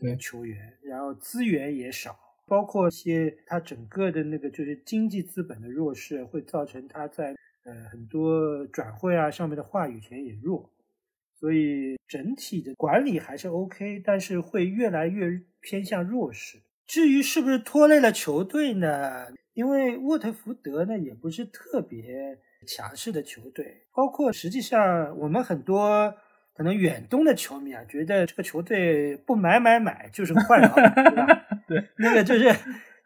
[0.00, 10.68] 的球员，然后资源也少，包括一些他整个的那个就是经济资本的弱势，会造成他在呃很多转会啊上面的话语权也弱，
[11.38, 16.58] 所以整体的管理还是 OK，但是会越来越偏向弱势。
[16.86, 19.28] 至于是不是拖累了球队呢？
[19.56, 26.14] 因为沃特福德呢也不是特别强势的球队，包括实际上我们很多
[26.54, 31.46] 可能远东的球迷啊，觉得这个球队不买买买就是坏了，对吧？
[31.66, 32.54] 对，那个就是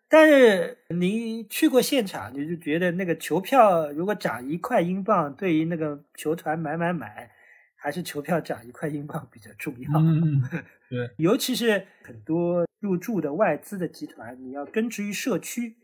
[0.08, 7.30] 但是您去过现场，你就觉得那个球票如果涨一块英镑，对于那个球团买买买，
[7.76, 10.00] 还是球票涨一块英镑比较重要。
[10.00, 10.42] 嗯，
[10.90, 15.76] 对，尤其是很多入驻的外资的集团，你要根植于社区，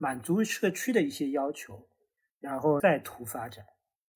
[0.00, 1.88] 满足社区的一些要求，
[2.40, 3.64] 然后再图发展，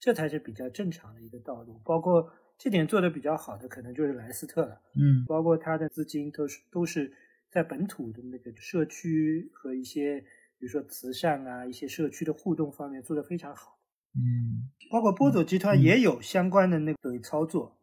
[0.01, 1.80] 这才是比较正常的一个道路。
[1.85, 2.28] 包括
[2.59, 4.80] 这点做的比较好的，可能就是莱斯特了。
[4.97, 7.12] 嗯，包括他的资金都是都是。
[7.51, 10.20] 在本土的那个社区和一些，
[10.59, 13.78] 比如说慈善啊，一些社区的互动方面做得非常好。
[14.16, 17.78] 嗯，包括波佐集团也有相关的那个操作，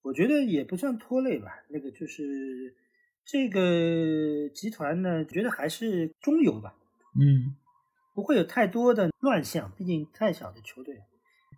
[0.00, 1.62] 我觉得也不算拖累吧。
[1.68, 2.74] 那个就是
[3.22, 6.74] 这个集团呢，觉得还是中游吧。
[7.18, 7.54] 嗯，
[8.14, 10.94] 不会有太多的乱象，毕竟太小的球队。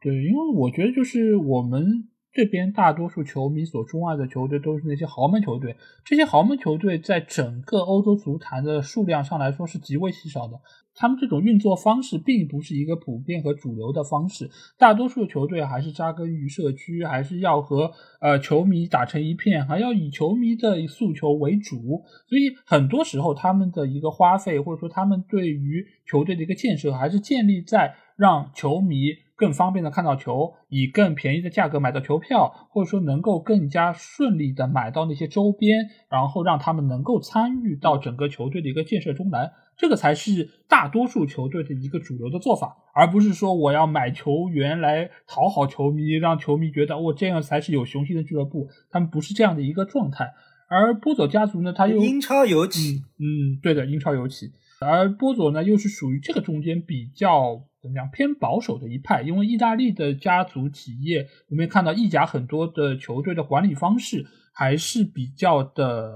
[0.01, 2.09] 对，因为我觉得就是我们。
[2.33, 10.59] 这边大多数球迷所钟爱的球队都是那些豪门球队，这些豪门球队在整个欧洲足坛的数量上来说是极为稀少的。
[10.95, 22.05] 他们这种运作方式并不是一个普遍和主流的方式，大多数球队还是扎根于社区，还是要和呃球迷打成一片，还要以球迷的诉求为主。
[22.29, 28.97] 所以很多时候他们的一个花费，或者说他们对于球队的一个建设，还是建立在让球迷。
[29.35, 50.33] 更方便的看到球，以更便宜的价格买到球票，或者说能够更加顺利的买到那些周边，然后让他们能够参与到整个球队的一个建设中来，这个才是大多数球队的一个主流的做法，而不是说我要买球员来讨好球迷，让球迷觉得我这样才是有雄心的俱乐部，他们不是这样的一个状态。
[50.69, 54.53] 而波佐家族呢，他又英超尤其，嗯，对的，英超尤其。
[54.85, 66.13] 而波佐呢，又是属于这个中间比较怎么样偏保守的一派，因为意大利的家族企业，我们也看到意甲很多的球队的管理方式还是比较的，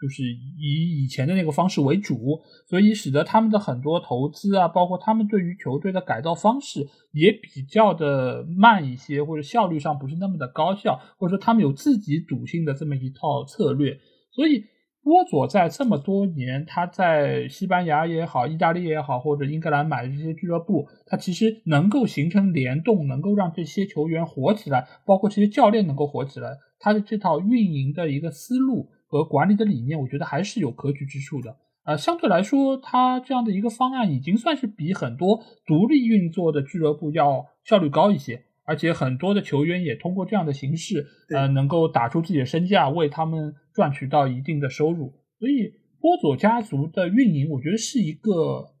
[0.00, 13.98] 就是以以前的那个方式为主，所以使得他们的很多投资啊，包括他们对于球队的改造方式也比较的慢一些，或者效率上不是那么的高效，或者说他们有自己笃信的这么一套策略，
[14.30, 14.64] 所以。
[15.08, 31.56] 波佐在这么多年，他在西班牙也好，意大利也好，或者英格兰买的这些俱乐部，他其实能够形成联动，能够让这些球员火起来，包括这些教练能够火起来，他的这套运营的一个思路和管理的理念，我觉得还是有可取之处的。
[31.84, 38.42] 呃，相对来说，他这样的一个方案已经算是比很多独立运作的俱乐部要效率高一些。
[38.68, 45.14] 而且很多的球员也通过这样的形式，呃，能够打出自己的身价，为他们赚取到一定的收入。
[45.38, 48.74] 所以波佐家族的运营，我觉得是一个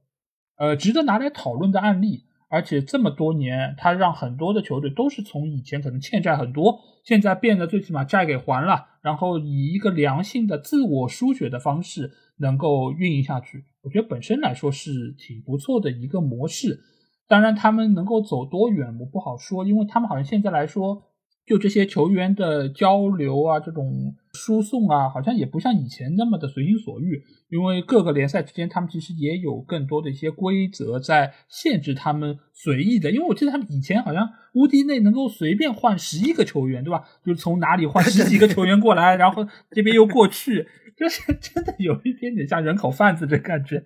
[0.58, 2.24] 呃值得拿来讨论的案例。
[2.50, 13.64] 而且这么多年，他让很多的球队都是从以前可能欠债很多，现在变得最起码债给还了，然后以一个良性的自我输血的方式能够运营下去。
[13.82, 16.80] 我觉得本身来说是挺不错的一个模式。
[17.28, 21.02] 当然，他们能够走多远，我不好说，因为他们好像现在来说，
[21.46, 27.22] 就这些球员的交流啊，这种输送啊，好像也不像以前那么的随心所欲。
[27.50, 33.10] 因为各个联赛之间，他们其实也有更多的一些规则在限制他们随意的。
[33.10, 37.04] 因为我记得他们以前好像乌迪内能够随便换十一个球员，对吧？
[37.24, 40.66] 就是从哪里换十几个球员过来，然后这边又过去，
[40.96, 43.82] 就是真的有一点点像人口贩子的感觉。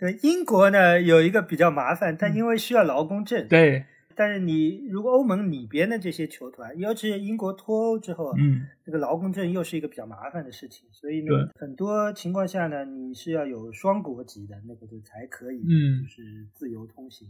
[0.00, 3.46] 对英国呢有一个比较麻烦，但因为需要劳工证。
[3.48, 3.84] 对，
[4.16, 17.28] 但是你如果欧盟里边的这些球团，尤其是英国脱欧之后，嗯，这个劳工证又是一个比较麻烦的事情，所以呢，很多情况下呢，你是要有双国籍的那个就才可以，嗯，就是自由通行。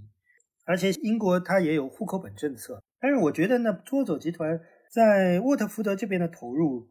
[0.64, 6.89] 而且英国它也有户口本政策，但是我觉得呢，多走集团在沃特福德这边的投入，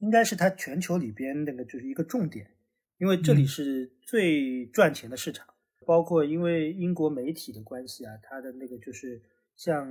[0.00, 2.48] 应该是它全球里边那个就是一个重点。
[3.02, 5.44] 因为这里是最赚钱的市场，
[5.84, 9.20] 包括因为英国媒体的关系啊，它的那个就是
[9.56, 9.84] 像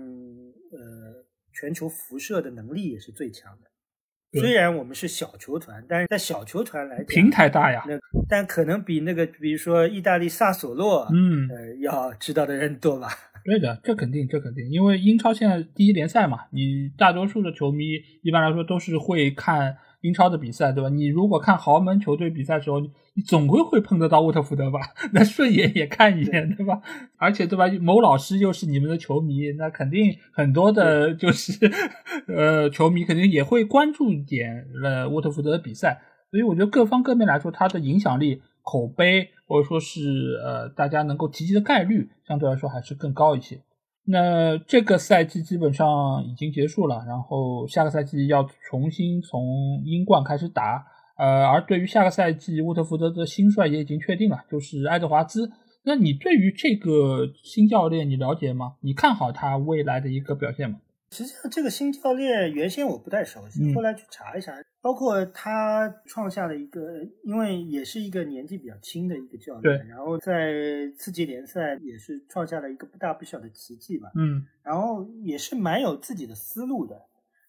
[0.72, 4.40] 呃全球辐射的能力也是最强的。
[4.40, 7.84] 虽然我们是小球团，但是在小球团来讲，平台大呀。
[7.86, 8.00] 那
[8.30, 13.10] 但可能比那个比如说意大利萨索洛，嗯，呃，要知道的人多吧？
[13.44, 19.78] 对的，这肯定，这肯定，因为英超现在第一联赛嘛，你大多数的球迷一般来说都是会看。
[20.02, 20.90] 英超的比赛，对吧？
[20.90, 22.80] 你如果看豪门球队比赛的时候，
[23.14, 24.80] 你总归会碰得到沃特福德吧？
[25.14, 26.82] 那顺眼也看一眼，对吧？
[27.18, 27.68] 而且，对吧？
[27.82, 31.54] 某老师又是你们的球迷，那肯定很多的，就是
[32.28, 36.02] 呃，球迷肯定也会关注一点了沃特福德的比赛。
[36.30, 43.62] 所以，我觉得各方各面来说，它的影响力、口碑，或者说是呃大家能够提及的概率，相对来说还是更高一些。
[44.06, 50.86] 那这个赛季基本上已经结束了，然后下个赛季要重新从英冠开始打。
[51.18, 55.52] 呃，而对于下个赛季沃特福德的新帅也已经确定了，就是爱德华兹。
[55.84, 58.74] 那你对于这个新教练你了解吗？
[58.82, 60.78] 你看好他未来的一个表现吗？
[61.12, 70.54] 实际上，这个新教练原先我不太熟悉，后来去查一查，包括他创下了一个，因为也是一个年纪比较轻的一个教练，然后在
[70.98, 74.10] 次级联赛也是创下了一个不大不小的奇迹吧。
[74.16, 77.02] 嗯，然后也是蛮有自己的思路的。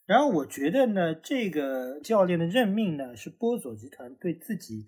[0.06, 4.86] 然后我觉得呢，这个教练的任命呢，是波佐集团对自己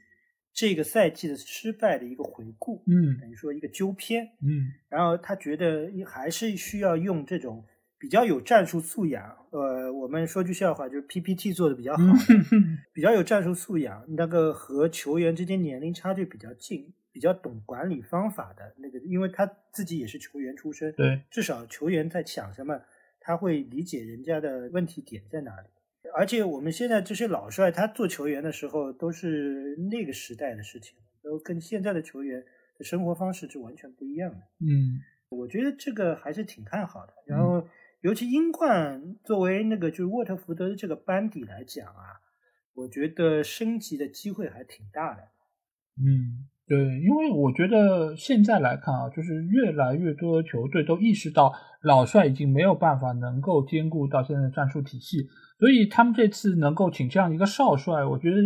[0.52, 7.64] 这个赛季的失败的一个回顾，嗯，等于说一个纠偏，嗯，然后他觉得还是需要用这种。
[8.04, 12.02] 比较有战术素养，呃，我们说句笑话，就是 PPT 做的比较好，
[12.92, 22.78] 比较有战术素养，那个和球员之间年龄差距比较近，比较懂管理方法的那个，因为他自己也是球员出身，对，至少球员在想什么，
[23.18, 25.68] 他会理解人家的问题点在哪里。
[26.14, 32.44] 而且我们现在这些老帅，他做球员的时候都是那个时代的事情，都跟现在的球员
[32.76, 34.40] 的生活方式是完全不一样的。
[34.60, 35.00] 嗯，
[35.30, 37.14] 我觉得这个还是挺看好的。
[37.24, 37.66] 然后。
[38.04, 42.20] 尤其英冠作为那个就是沃特福德的这个班底来讲啊，
[42.74, 45.22] 我觉得升级的机会还挺大的。
[45.96, 55.26] 嗯，对，因为我觉得现在来看啊，就是越来越多的球队都意识到老帅已经没有办法能够兼顾到现在的战术体系，
[55.58, 58.36] 所以他们这次能够请这样一个少帅，我觉得。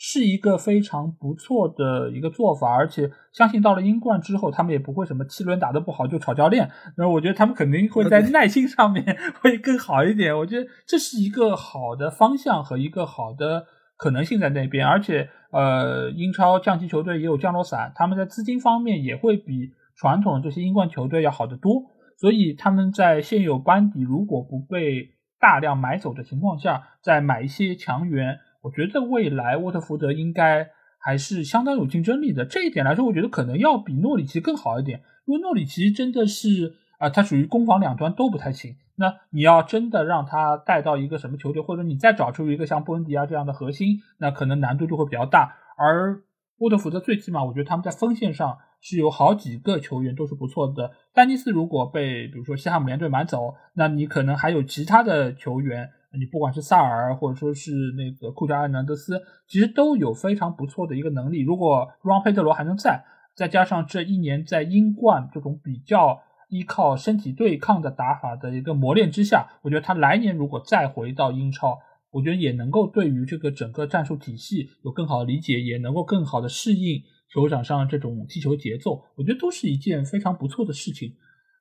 [0.00, 6.70] 是一个非常不错的一个做法，而且相信到了英冠之后，他们也不会什么七轮打得不好就炒教练。
[6.96, 9.04] 那我觉得他们肯定会在耐心上面
[9.42, 10.38] 会更好一点。
[10.38, 14.86] 我觉得这是一个好的方向和一个好的可能性在那边。
[14.86, 21.82] 而且，呃，英超降级球队也有降落伞，他们在资金方面也会比传统的这些英冠球队要好得多。
[22.16, 25.08] 所以他们在现有班底如果不被
[25.40, 28.38] 大量买走的情况下，再买一些强援。
[28.60, 32.44] 我觉得未来沃特福德应该还是相当有竞争力的。
[32.44, 38.76] 这一点来说，我觉得可能要比诺里奇更好一点，因为诺里奇真的是啊，他属于攻防两端都不太行。
[38.96, 45.54] 那你要真的让他带到一个什么球队，或者你再找出一个像布恩迪亚这样的核心，那可能难度就会比较大。
[45.76, 46.20] 而
[46.58, 50.90] 沃特福德最起码，我觉得他们在锋线上是有好几个球员都是不错的。
[51.14, 55.90] 丹尼斯如果被比如说西汉姆联队买走，那你可能还有其他的球员。
[56.16, 61.40] 你不管是萨尔，或者说是那个库加埃南德斯，其实都有非常不错的一个能力。
[61.40, 63.04] 如果让佩特罗还能在，
[63.36, 71.78] 再加上这一年在英冠这种比较依靠身体对抗的打法的一个磨练之下，我觉得他来年如果再回到英超，
[72.10, 79.04] 我觉得也能够对于这个整个战术体系有更好的理解，也能够更好的适应球场上这种踢球节奏。
[79.14, 81.12] 我觉得都是一件非常不错的事情。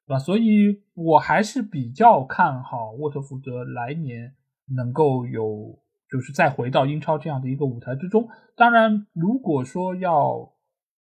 [0.07, 0.19] 对吧？
[0.19, 4.33] 所以我还是比较看好沃特福德来年
[4.73, 5.77] 能够有，
[6.09, 8.29] 就是再回到英超这样的一个舞台之中。
[8.55, 10.53] 当然，如果说要，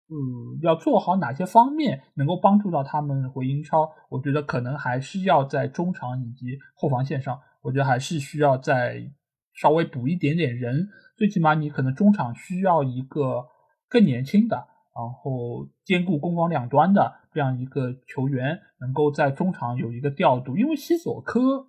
[0.09, 9.09] 嗯，要做好哪些方面能够帮助到他们回英超，我觉得可能还是要在中场以及后防线上，我觉得还是需要再
[9.53, 10.89] 稍微补一点点人。
[11.17, 13.45] 最起码你可能中场需要一个
[13.87, 14.67] 更年轻的。
[14.97, 20.57] 然后兼顾攻防两端的这样一个球员，能够在中场有一个调度。
[20.57, 21.67] 因为西索科，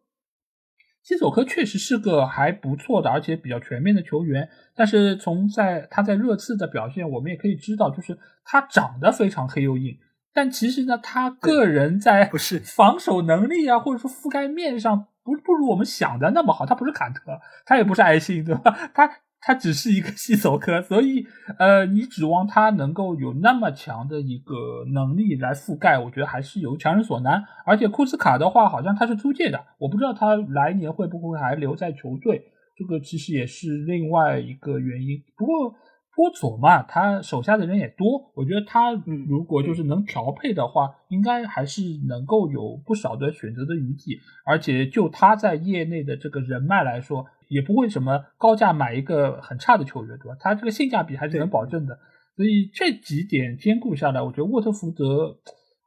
[1.02, 4.48] 西索科确实是个还不错的，而且比较全面的球员。
[4.74, 9.98] 但是从在他在热刺的表现，我们也可以知道，就是他长得非常黑又硬，
[10.32, 16.64] 但其实呢，他个人在不是防守能力啊，或者说覆盖面上，不不如我们想的那么好。
[16.64, 18.90] 他不是坎特，他也不是埃辛，对吧？
[18.94, 19.10] 他。
[19.40, 21.24] 他只是一个细手科，所以
[21.58, 27.44] 呃，你指望他能够有那么强的一个能力来覆盖，我觉得还是有强人所难。
[27.64, 32.42] 而且库斯卡的话，好像他是租借的，我不知道他来年会不会还留在球队，
[32.76, 35.22] 这个其实也是另外一个原因。
[35.36, 35.72] 不过
[36.16, 38.92] 波佐嘛，他手下的人也多，我觉得他
[39.28, 44.18] 如果就是能调配的话，应该还是能够有不少的选择的余地。
[44.44, 47.26] 而且就他在业内的这个人脉来说。
[47.48, 50.36] 也不会什么高价买一个很差的球员，对吧？
[50.38, 51.98] 他这个性价比还是能保证的。
[52.36, 55.38] 所以这几点兼顾下来，我觉得沃特福德，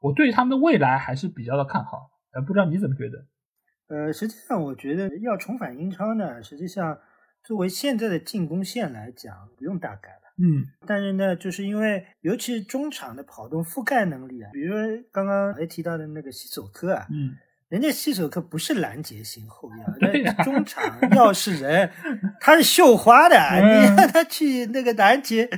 [0.02, 2.10] 我对他们的未来还是比较的看好。
[2.34, 3.26] 呃，不知道你怎么觉得？
[3.88, 6.98] 呃，实际上我觉得要重返英超呢，实际上
[7.44, 10.34] 作为现在的进攻线来讲，不用大改了。
[10.38, 10.66] 嗯。
[10.86, 14.82] 但是呢，就是因为尤其是中场的跑动覆盖能力啊，比如说
[15.12, 17.36] 刚刚还提到的那个西索科啊，嗯。
[17.72, 21.90] 人家西索可不是拦截型后腰， 那中场要是人，
[22.42, 25.50] 他是绣花的，你让他去那个拦截，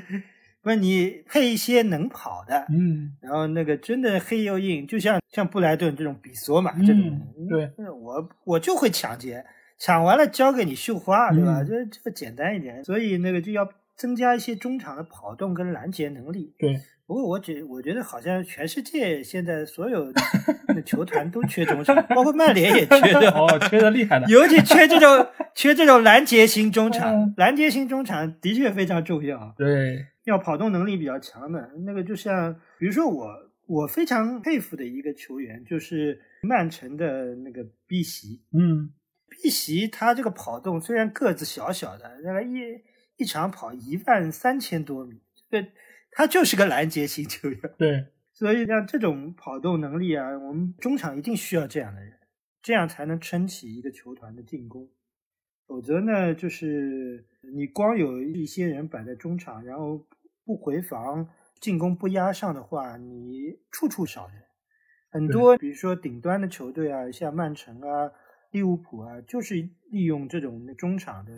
[0.61, 9.43] 不是你配一些能跑的，嗯，然后那个真的黑又硬，就像像布莱顿这种比索马这种，对，我我就会抢劫，
[9.80, 11.64] 抢完了交给你绣花，对吧？
[11.64, 16.53] 就这个简单一点，所以那个就要增加一些中场的跑动跟拦截能力。
[16.59, 16.80] 对，
[17.14, 24.26] 不过我觉我觉得好像全世界现在所有的球团都缺中场，包括曼联也缺的， 哦，缺的厉害的。
[24.28, 29.53] 尤其缺这种缺这种拦截型中场嗯，拦截型中场的确非常重要。
[29.55, 33.28] 对，要跑动能力比较强的那个，就像比如说我
[33.68, 38.41] 我非常佩服的一个球员，就是曼城的那个碧玺。
[38.57, 38.89] 嗯，
[39.30, 42.55] 碧玺他这个跑动虽然个子小小的，那个一
[43.18, 45.68] 一场跑一万三千多米，这个
[46.16, 47.59] 他就是个拦截型球员。
[47.78, 52.20] 对， 所以像这种跑动能力啊，我们中场一定需要这样的人，
[52.61, 54.89] 这样才能撑起一个球团的进攻。
[55.66, 60.05] 否则呢，就是你光有一些人摆在中场，然后
[60.45, 64.38] 不回防，进攻不压上的话，你处处少人。
[65.09, 68.11] 很多比如说顶端的球队啊，像曼城啊、
[68.51, 69.55] 利物浦啊，就是
[69.89, 71.32] 利用这种中场的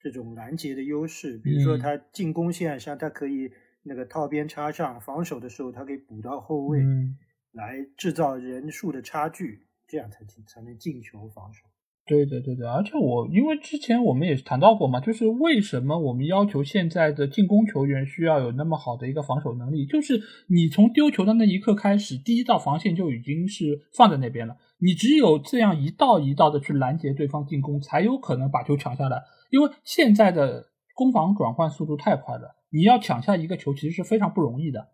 [0.00, 3.52] 这种拦截的优势，比如说嗯他进攻线上，他可以
[3.86, 7.16] 那个套边插上，防守的时候他可以补到后卫，嗯，
[7.52, 11.62] 来制造人数的差距，这样才进才能进球防守。
[12.08, 29.20] 对的，对的，而且我因为之前我们也谈到过嘛，就是为什么我们要求现在的进攻球员需要有那么好的一个防守能力，就是你从丢球的那一刻开始，第一道防线就已经是放在那边了，你只有这样一道一道的去拦截对方进攻，才有可能把球抢下来，
[29.50, 30.64] 因为现在的
[30.96, 34.88] 攻防转换速度太快了，你要抢下一个球其实是非常不容易的。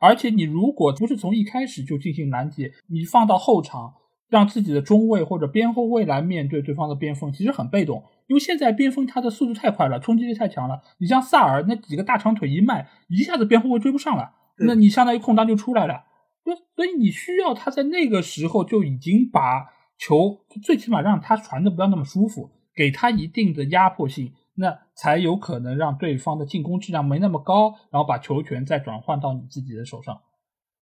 [0.00, 3.94] 而且你如果不是从一开始就进行拦截，你放到后场，
[4.28, 8.04] 让自己的中卫或者边后卫来面对对方的边锋，其实很被动。
[8.28, 10.82] 因为现在边锋他的速度太快了，冲击力太强了。
[10.98, 16.04] 你像萨尔那几个大长腿一迈，一下子边后卫追不上了，那你相当于空当就出来了。
[16.44, 19.66] 所所以你需要他在那个时候就已经把
[19.98, 30.20] 球最起码让他传的不要那么舒服，给他一定的压迫性，那才有可能让对方的进攻质量没那么高，然后把球权再转换到你自己的手上。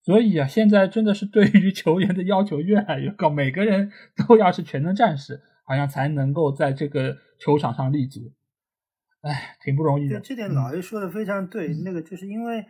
[0.03, 8.33] 所以啊，现在真的是对于球员的要求越来越高，每个人都要是全能战士，好像才能够在这个球场上立足。
[9.21, 10.19] 哎，挺不容易，的。
[10.19, 11.69] 这点嗯老 A 说的非常对。
[11.69, 12.67] 嗯那个就是因为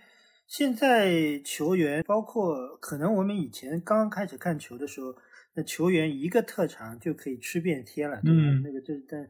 [0.46, 5.14] 现在球员，包括可能我们以前刚刚开始看球的时候，
[5.54, 8.40] 那球员一个特长就可以吃遍天了，对吧？
[8.42, 9.26] 嗯那个就是但。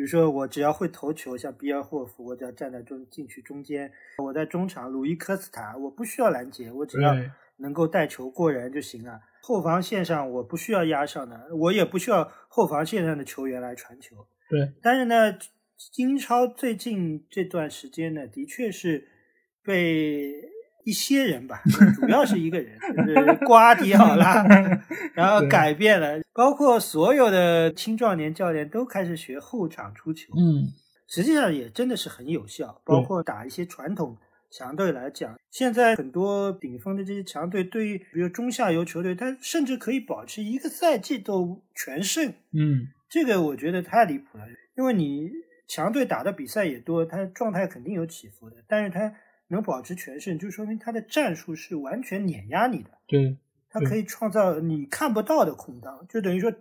[0.00, 7.14] 比如说，我只要会投球，像比尔霍夫，我只要站在中禁区中间，我在中场，鲁伊科斯塔，我不需要拦截，我只要
[7.58, 9.20] 能够带球过人就行了。
[9.42, 14.26] 后防线上我不需要压上的，我也不需要后防线上的球员来传球。
[14.48, 15.36] 对，但是呢，
[15.96, 19.06] 英超最近这段时间呢，的确是
[19.62, 20.32] 被
[20.84, 21.62] 一些人吧，
[22.00, 24.44] 主要是一个人， 就是瓜迪奥拉，
[25.14, 30.68] 然后改变了，包括所有的青壮年教练都开始学后场出球，嗯，
[31.06, 34.16] 实际上也真的是很有效，包括打一些传统。
[34.52, 42.34] 强队来讲，现在很多顶峰的这些强队，对于比如中下游球队，他甚至可以保持一个赛季都全胜。
[42.52, 44.44] 嗯，这个我觉得太离谱了，
[44.76, 45.30] 因为你
[45.68, 49.14] 强队打的比赛也多，他状态肯定有起伏的，但是他
[49.50, 53.36] 能保持全胜，就说明他的战术是完全碾压你的，对，
[53.68, 56.52] 他可以创造你看不到的空档，就等于说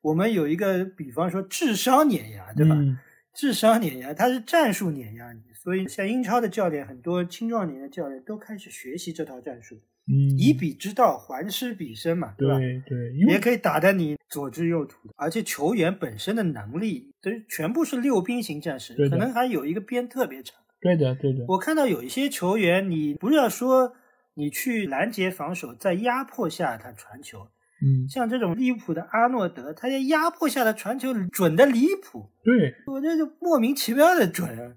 [0.00, 2.74] 我们有一个比方说智商碾压，对吧？
[2.74, 2.98] 嗯
[3.36, 9.74] 智商碾压，他是战术碾压你，所以像英超的教练，很多青壮年的教练都开始学习这套战术，
[10.06, 12.58] 嗯，以彼之道还施彼身嘛，对吧？
[12.58, 20.58] 对对，也可以打得你左支右突，而且球员本身的能力，都全部是溜冰型战士可能还有一个边特别长。
[20.86, 23.94] 对的对的，我看到有一些球员，你不要说
[24.34, 27.48] 你去拦截防守，在压迫下他传球，
[27.82, 34.76] 嗯，像这种利物浦的阿诺德，他在压迫下的传球准的离谱，对，我这就莫名其妙的准啊。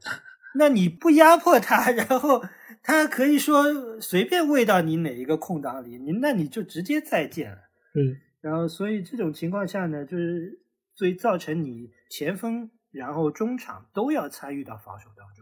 [0.55, 2.43] 那你不压迫他，然后
[2.81, 7.57] 他可以说随便喂到你哪一个空档里，你那你就直接再见了。
[7.93, 8.03] 对，
[8.41, 10.59] 然后，所以这种情况下呢，就是
[10.95, 15.38] 所以造成你前锋，然后中场都要参与到防守当中，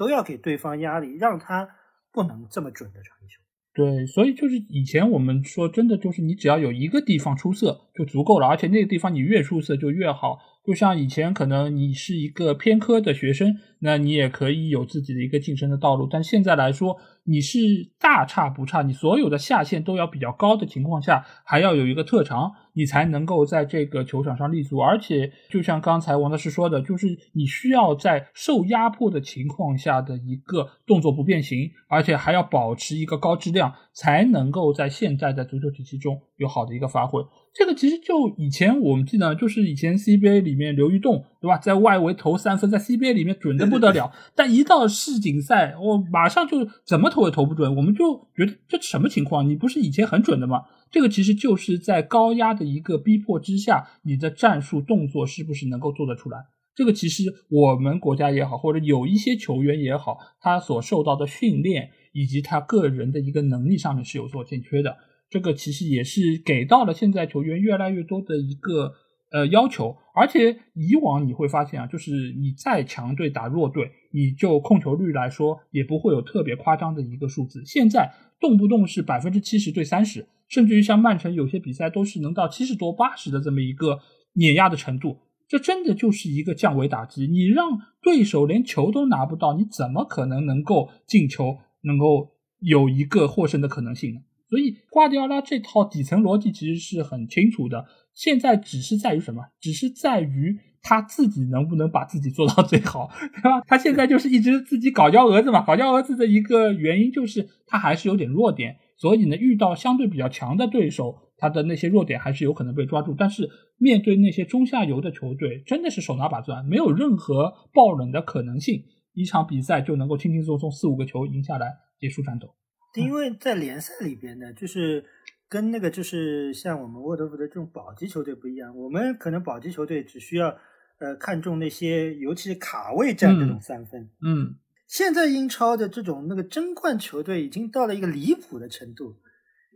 [0.00, 1.68] 都要给对方压力，让他
[2.10, 3.38] 不能这么准的传球。
[3.74, 10.38] 对，所以就是以前我们说，真的就是你只要有一个地方出色就足够了，而且那个地方你越出色就越好。
[10.64, 16.06] 就像以前可能你是一个偏科的学生，那你也可以有自己的一个晋升的道路。
[16.08, 17.58] 但现在来说，你是
[17.98, 24.78] 大差不差，你所有的下限都要比较高的情况下，还要有一个特长，你才能够在这个球场上立足。
[24.78, 37.24] 而且就像刚才王大师说的，就是你需要在受压迫的情况下的一个动作不变形，而且还要保持一个高质量，才能够在现在的足球体系中有好的一个发挥。
[37.52, 49.48] 这个其实就以前我们记得，就是以前 CBA 里面刘玉栋对吧，在外围投三分，在 CBA 里面准的不得了，但一到世锦赛，我马上就怎么投也投不准，我们就觉得这什么情况？
[49.48, 50.62] 你不是以前很准的吗？
[50.92, 56.38] 这个其实就是在高压的一个逼迫之下，你的战术动作是不是能够做得出来？
[56.76, 64.96] 这个其实我们国家也好，或者有一些球员也好，他所受到的训练以及他个人的一个能力上面是有所欠缺的。
[65.30, 68.92] 这个其实也是给到了现在球员越来越多的一个
[69.30, 77.62] 呃要求，而且以往你会发现啊，就是你再强队打弱队，你就控球率来说也不会有特别夸张的一个数字。
[77.64, 84.00] 现在动不动是百分之七十对三十，甚至于像曼城有些比赛都是能到七十多八十的这么一个
[84.32, 87.28] 碾压的程度，这真的就是一个降维打击。
[87.28, 94.20] 你让对手连球都拿不到，你怎么可能能够进球，能够有一个获胜的可能性呢？
[94.50, 99.44] 所以瓜迪奥拉这套底层逻辑其实是很清楚的，现在只是在于什么？
[99.60, 103.60] 只是在于他自己能不能把自己做到最好，对吧？
[103.66, 113.14] 他现在就是一直自己搞幺蛾子嘛，搞幺蛾子的一个原因就是他还是有点弱点，所以呢，遇到相对比较强的对手，他的那些弱点还是有可能被抓住。
[113.16, 113.48] 但是
[113.78, 118.82] 面对那些中下游的球队，真的是手拿把攥，没有任何爆冷的可能性，
[119.12, 121.68] 一场比赛就能够轻轻松松四五个球赢下来，
[122.00, 122.48] 结束战斗。
[122.94, 125.04] 因为在联赛里边呢，就是
[125.48, 130.56] 跟那个就是像我们沃德福德这种保级球队不一样，我们可能保级球队只需要
[130.98, 134.08] 呃看中那些尤其是卡位战这种三分。
[134.22, 134.56] 嗯，
[134.86, 139.16] 现在英超的这种那个争冠球队已经到了一个离谱的程度，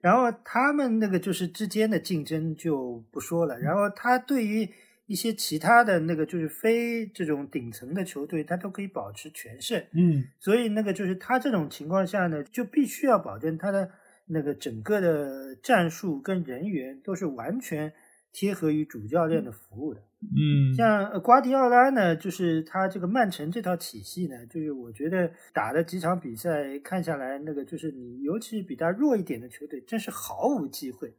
[0.01, 4.69] 然后他们那个就是之间的竞争就不说了，然后他对于。
[5.07, 9.79] 一些其他的那个就是非这种顶层的球队，他都可以保持全胜。
[9.93, 13.91] 嗯，所以那个就是他这种情况下呢，就必须要保证他的
[14.27, 17.93] 那个整个的战术跟人员都是完全
[18.33, 20.01] 贴合于主教练的服务的。
[20.23, 31.13] 嗯，像瓜迪奥拉呢，就是他这个曼城这套体系呢，就是我觉得打的几场比赛看下来，那个就是你尤其是比他弱一点的球队，真是毫无机会。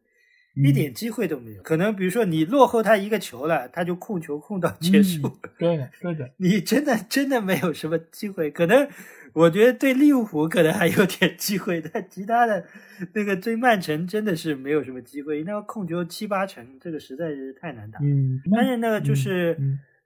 [0.55, 5.37] 一点机会都没有，可能比如说你落后他一个球了，他就控球控到结束。
[5.57, 8.49] 对的，对的，你真的真的没有什么机会。
[8.49, 8.87] 可能
[9.33, 12.65] 我觉得对利物浦可能还有点机会，但其他的
[13.13, 15.43] 那个对曼城真的是没有什么机会。
[15.43, 17.99] 那控球七八成，这个实在是太难打。
[18.01, 19.57] 嗯，但是那个就是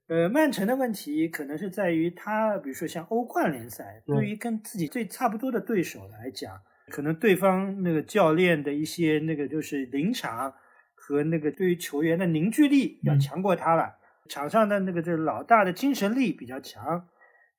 [0.08, 6.60] 呃，曼城的问题可能是在于他，比如说像欧冠联赛，对于跟自己最差不多的对手来讲。
[6.90, 10.54] 可能对方那个教练的一些那个就是临场
[10.96, 13.96] 和那个对于球员的凝聚力要强过他了，
[14.28, 17.08] 场上的那个就是老大的精神力比较强，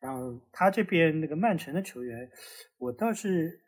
[0.01, 2.29] 然后他这边那个曼城的球员，
[2.79, 3.61] 我倒是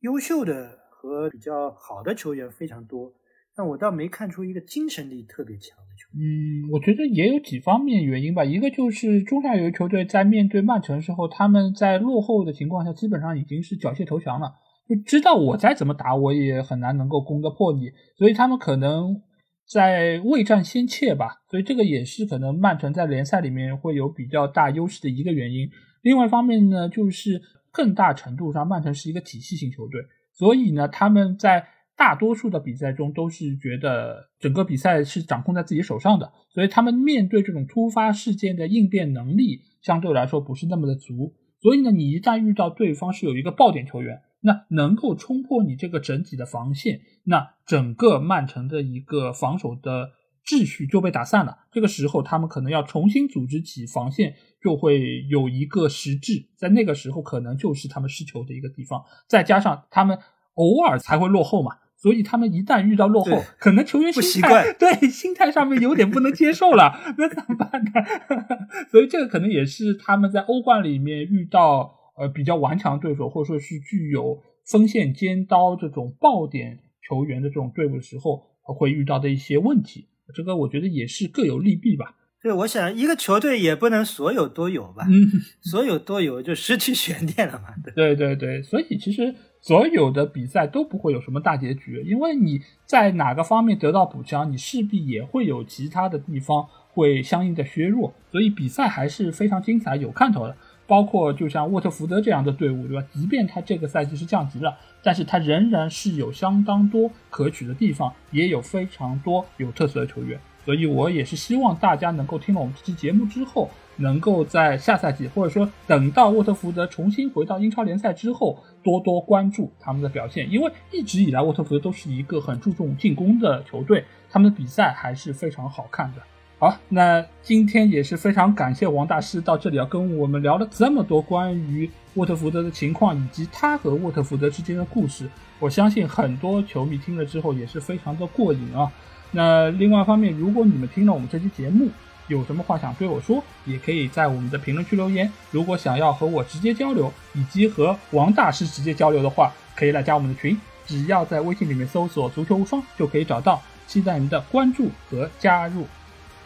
[0.00, 3.12] 优秀的和比较好的球员非常多，
[3.54, 6.26] 但我倒没看出一个精神力特别强的球员。
[6.26, 14.54] 嗯，我觉得也有几方面原因吧，一个就是中下游球队在面对曼城时候，他们在落后的情况下，基本上已经是缴械投降了。
[14.90, 19.22] 就知道我再怎么打，我也很难能够攻得破你，所以他们可能
[19.64, 21.42] 在未战先怯吧。
[21.48, 25.68] 所以这个也是可能曼城在联赛里面会有比较大优势的一个原因。
[26.02, 27.40] 另外一方面呢，就是
[27.70, 30.00] 更大程度上曼城是一个体系型球队，
[30.32, 31.64] 所以呢他们在
[31.96, 41.32] 大多数的比赛中都是觉得整个比赛是掌控在自己手上的，所以他们面对这种突发事件的应变能力相对来说不是那么的足。
[41.62, 44.20] 所以呢，你一旦遇到对方是有一个爆点球员。
[44.42, 50.12] 那能够冲破你这个整体的防线，那整个曼城的一个防守的
[50.46, 51.58] 秩序就被打散了。
[51.70, 56.48] 这个时候，他们可能要重新组织起防线，就会有一个实质。
[56.56, 59.04] 在那个时候，可能就是他们失球的一个地方。
[59.28, 60.18] 再加上他们
[60.54, 67.90] 偶尔才会落后嘛，所以他们一旦遇到落后，可能球员心态对心态上面有点不能接受了，那怎么办呢？
[68.90, 71.99] 所以这个可能也是他们在欧冠里面遇到。
[72.20, 76.78] 呃，比较顽强的对手，或者说是具有锋线尖刀这种爆点
[77.08, 82.16] 球员的这种队伍的时候，会遇到的一些问题，这个我觉得也是各有利弊吧。
[82.42, 85.28] 对，我想一个球队也不能所有都有吧，嗯，
[85.60, 87.74] 所有都有就失去悬念了嘛。
[87.94, 100.56] 对对对，所以其实所有的比赛都不会有什么大结局，因为你在哪个方面得到补强，你势必也会有其他的地方会相应的削弱，所以比赛还是非常精彩，有看头的。
[100.90, 103.06] 包括就像沃特福德这样的队伍，对吧？
[103.12, 110.40] 即便他这个赛季是降级了，但是他仍然是有相当多可取的地方，也有非常多有特色的球员。
[110.64, 126.20] 所以我也是希望大家能够听了我们这期节目之后，能够在下赛季，或者说等到沃特福德重新回到英超联赛之后，多多关注他们的表现，因为一直以来沃特福德都是一个很注重进攻的球队，他们的比赛还是非常好看的。
[126.60, 135.26] 好，那今天也是非常感谢王大师到这里要跟我们聊了这么多关于沃特福德的情况，以及他和沃特福德之间的故事。
[135.58, 138.92] 我相信很多球迷听了之后也是非常的过瘾啊。
[139.30, 141.88] 那另外一方面，如果你们听了我们这期节目，
[142.28, 145.32] 有什么话想对我说，也可以在我们的评论区留言。
[145.50, 153.62] 如果想要和我直接交流，以及和王大师直接交流的话，可以来加我们的群，只要在微信里面搜索“足球无双”就可以找到。
[153.86, 155.86] 期待您的关注和加入。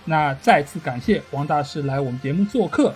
[0.05, 2.95] 那再次感谢王大师来我们节目做客，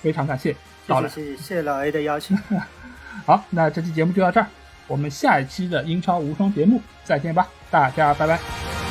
[0.00, 0.54] 非常感谢。
[0.86, 2.36] 谢谢谢谢老 A 的邀请。
[3.24, 4.46] 好，那这期节目就到这儿，
[4.86, 8.83] 我们下一期的英超无双节目再见吧，大家拜拜。